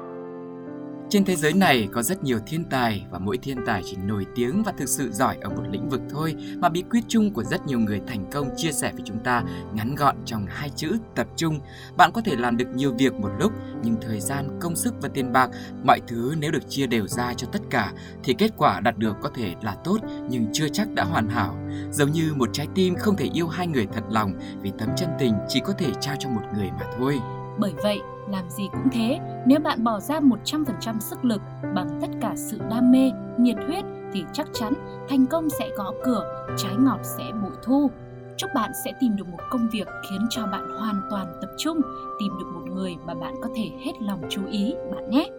trên 1.10 1.26
thế 1.26 1.36
giới 1.36 1.54
này 1.54 1.88
có 1.92 2.04
rất 2.04 2.24
nhiều 2.24 2.40
thiên 2.46 2.64
tài 2.64 3.06
và 3.12 3.20
mỗi 3.20 3.38
thiên 3.38 3.58
tài 3.66 3.82
chỉ 3.86 3.98
nổi 4.04 4.26
tiếng 4.36 4.64
và 4.64 4.74
thực 4.78 4.90
sự 4.90 5.12
giỏi 5.12 5.38
ở 5.42 5.50
một 5.50 5.64
lĩnh 5.72 5.90
vực 5.90 6.02
thôi 6.10 6.36
mà 6.58 6.70
bí 6.70 6.84
quyết 6.92 7.04
chung 7.08 7.34
của 7.34 7.44
rất 7.44 7.66
nhiều 7.66 7.80
người 7.80 8.02
thành 8.08 8.26
công 8.32 8.50
chia 8.58 8.72
sẻ 8.72 8.92
với 8.92 9.02
chúng 9.06 9.24
ta 9.24 9.44
ngắn 9.74 9.96
gọn 9.96 10.16
trong 10.26 10.46
hai 10.50 10.70
chữ 10.76 10.98
tập 11.16 11.28
trung. 11.36 11.60
Bạn 11.98 12.12
có 12.12 12.22
thể 12.22 12.36
làm 12.36 12.58
được 12.58 12.68
nhiều 12.76 12.94
việc 12.98 13.14
một 13.14 13.30
lúc 13.40 13.52
nhưng 13.84 13.96
thời 14.02 14.20
gian, 14.20 14.60
công 14.62 14.76
sức 14.76 14.94
và 15.02 15.10
tiền 15.10 15.34
bạc, 15.34 15.50
mọi 15.84 16.02
thứ 16.08 16.36
nếu 16.40 16.52
được 16.52 16.70
chia 16.70 16.88
đều 16.88 17.08
ra 17.08 17.34
cho 17.34 17.48
tất 17.52 17.62
cả 17.70 17.94
thì 18.24 18.34
kết 18.34 18.52
quả 18.58 18.80
đạt 18.80 18.98
được 18.98 19.16
có 19.22 19.30
thể 19.36 19.56
là 19.62 19.76
tốt 19.84 19.98
nhưng 20.30 20.48
chưa 20.54 20.68
chắc 20.70 20.92
đã 20.94 21.04
hoàn 21.04 21.30
hảo. 21.30 21.58
Giống 21.92 22.12
như 22.12 22.34
một 22.36 22.50
trái 22.54 22.68
tim 22.76 22.96
không 22.96 23.16
thể 23.16 23.30
yêu 23.34 23.48
hai 23.48 23.68
người 23.68 23.88
thật 23.94 24.04
lòng 24.10 24.34
vì 24.62 24.72
tấm 24.80 24.90
chân 24.96 25.10
tình 25.20 25.34
chỉ 25.48 25.60
có 25.66 25.74
thể 25.74 25.92
trao 26.02 26.16
cho 26.20 26.30
một 26.30 26.44
người 26.56 26.70
mà 26.80 26.86
thôi. 26.98 27.20
Bởi 27.60 27.74
vậy, 27.84 28.00
làm 28.30 28.50
gì 28.50 28.70
cũng 28.72 28.90
thế, 28.92 29.20
nếu 29.46 29.60
bạn 29.60 29.84
bỏ 29.84 30.00
ra 30.00 30.20
100% 30.20 31.00
sức 31.00 31.26
lực 31.26 31.42
bằng 31.76 32.00
tất 32.02 32.08
cả 32.22 32.34
sự 32.36 32.60
đam 32.70 32.92
mê, 32.92 33.12
nhiệt 33.38 33.58
huyết 33.68 33.86
thì 34.14 34.26
chắc 34.34 34.48
chắn 34.54 34.74
thành 35.10 35.26
công 35.26 35.50
sẽ 35.50 35.70
gõ 35.78 35.92
cửa, 36.04 36.46
trái 36.58 36.76
ngọt 36.80 37.00
sẽ 37.04 37.24
bội 37.44 37.54
thu. 37.64 37.92
Chúc 38.38 38.50
bạn 38.56 38.72
sẽ 38.86 38.92
tìm 39.00 39.16
được 39.16 39.28
một 39.28 39.40
công 39.50 39.68
việc 39.72 39.88
khiến 40.10 40.28
cho 40.30 40.48
bạn 40.48 40.70
hoàn 40.80 41.02
toàn 41.10 41.38
tập 41.42 41.50
trung, 41.58 41.82
tìm 42.20 42.34
được 42.40 42.46
một 42.54 42.72
người 42.72 42.96
mà 43.06 43.14
bạn 43.14 43.34
có 43.44 43.50
thể 43.56 43.70
hết 43.86 43.92
lòng 44.02 44.22
chú 44.30 44.42
ý 44.52 44.76
bạn 44.96 45.10
nhé. 45.10 45.30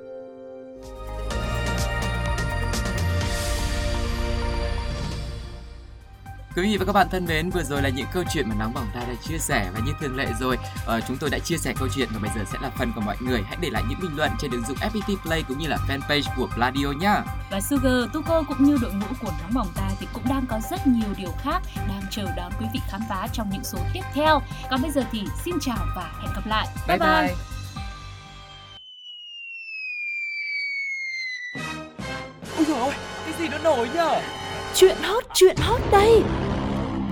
Quý 6.58 6.64
vị 6.64 6.76
và 6.76 6.84
các 6.84 6.92
bạn 6.92 7.06
thân 7.10 7.26
mến, 7.26 7.50
vừa 7.50 7.62
rồi 7.62 7.82
là 7.82 7.88
những 7.88 8.06
câu 8.12 8.22
chuyện 8.32 8.48
mà 8.48 8.54
Nóng 8.58 8.74
Bỏng 8.74 8.86
Ta 8.94 9.00
đã 9.00 9.14
chia 9.28 9.38
sẻ 9.38 9.70
và 9.74 9.80
như 9.86 9.92
thường 10.00 10.16
lệ 10.16 10.26
rồi, 10.40 10.58
uh, 10.96 11.04
chúng 11.08 11.16
tôi 11.16 11.30
đã 11.30 11.38
chia 11.38 11.56
sẻ 11.56 11.74
câu 11.78 11.88
chuyện 11.94 12.08
và 12.12 12.18
bây 12.22 12.30
giờ 12.36 12.44
sẽ 12.52 12.58
là 12.62 12.70
phần 12.78 12.92
của 12.94 13.00
mọi 13.00 13.16
người. 13.20 13.42
Hãy 13.46 13.56
để 13.60 13.70
lại 13.70 13.82
những 13.88 13.98
bình 14.02 14.16
luận 14.16 14.30
trên 14.38 14.50
ứng 14.50 14.62
dụng 14.68 14.76
FPT 14.76 15.16
Play 15.16 15.44
cũng 15.48 15.58
như 15.58 15.68
là 15.68 15.78
fanpage 15.88 16.22
của 16.36 16.48
Pladio 16.54 16.92
nhá. 17.00 17.22
Và 17.50 17.60
Sugar, 17.60 18.12
Tuko 18.12 18.42
cũng 18.42 18.64
như 18.64 18.78
đội 18.82 18.92
ngũ 18.92 19.06
của 19.22 19.32
Nóng 19.42 19.54
Bỏng 19.54 19.66
Ta 19.74 19.90
thì 20.00 20.06
cũng 20.12 20.22
đang 20.28 20.46
có 20.46 20.60
rất 20.70 20.86
nhiều 20.86 21.08
điều 21.16 21.32
khác 21.42 21.62
đang 21.88 22.02
chờ 22.10 22.26
đón 22.36 22.52
quý 22.60 22.66
vị 22.72 22.80
khám 22.90 23.00
phá 23.08 23.28
trong 23.32 23.50
những 23.50 23.64
số 23.64 23.78
tiếp 23.92 24.02
theo. 24.14 24.40
Còn 24.70 24.82
bây 24.82 24.90
giờ 24.90 25.02
thì 25.12 25.22
xin 25.44 25.54
chào 25.60 25.86
và 25.96 26.12
hẹn 26.22 26.32
gặp 26.34 26.46
lại. 26.46 26.66
Bye 26.88 26.98
bye. 26.98 27.08
bye. 27.08 27.26
bye. 27.26 27.36
Ôi 32.56 32.64
dồi 32.68 32.78
ôi, 32.78 32.92
cái 33.24 33.34
gì 33.38 33.48
nó 33.48 33.58
nổi 33.58 33.88
nhở? 33.94 34.20
Chuyện 34.74 34.96
hot, 35.02 35.24
chuyện 35.34 35.56
hot 35.56 35.80
đây! 35.92 36.22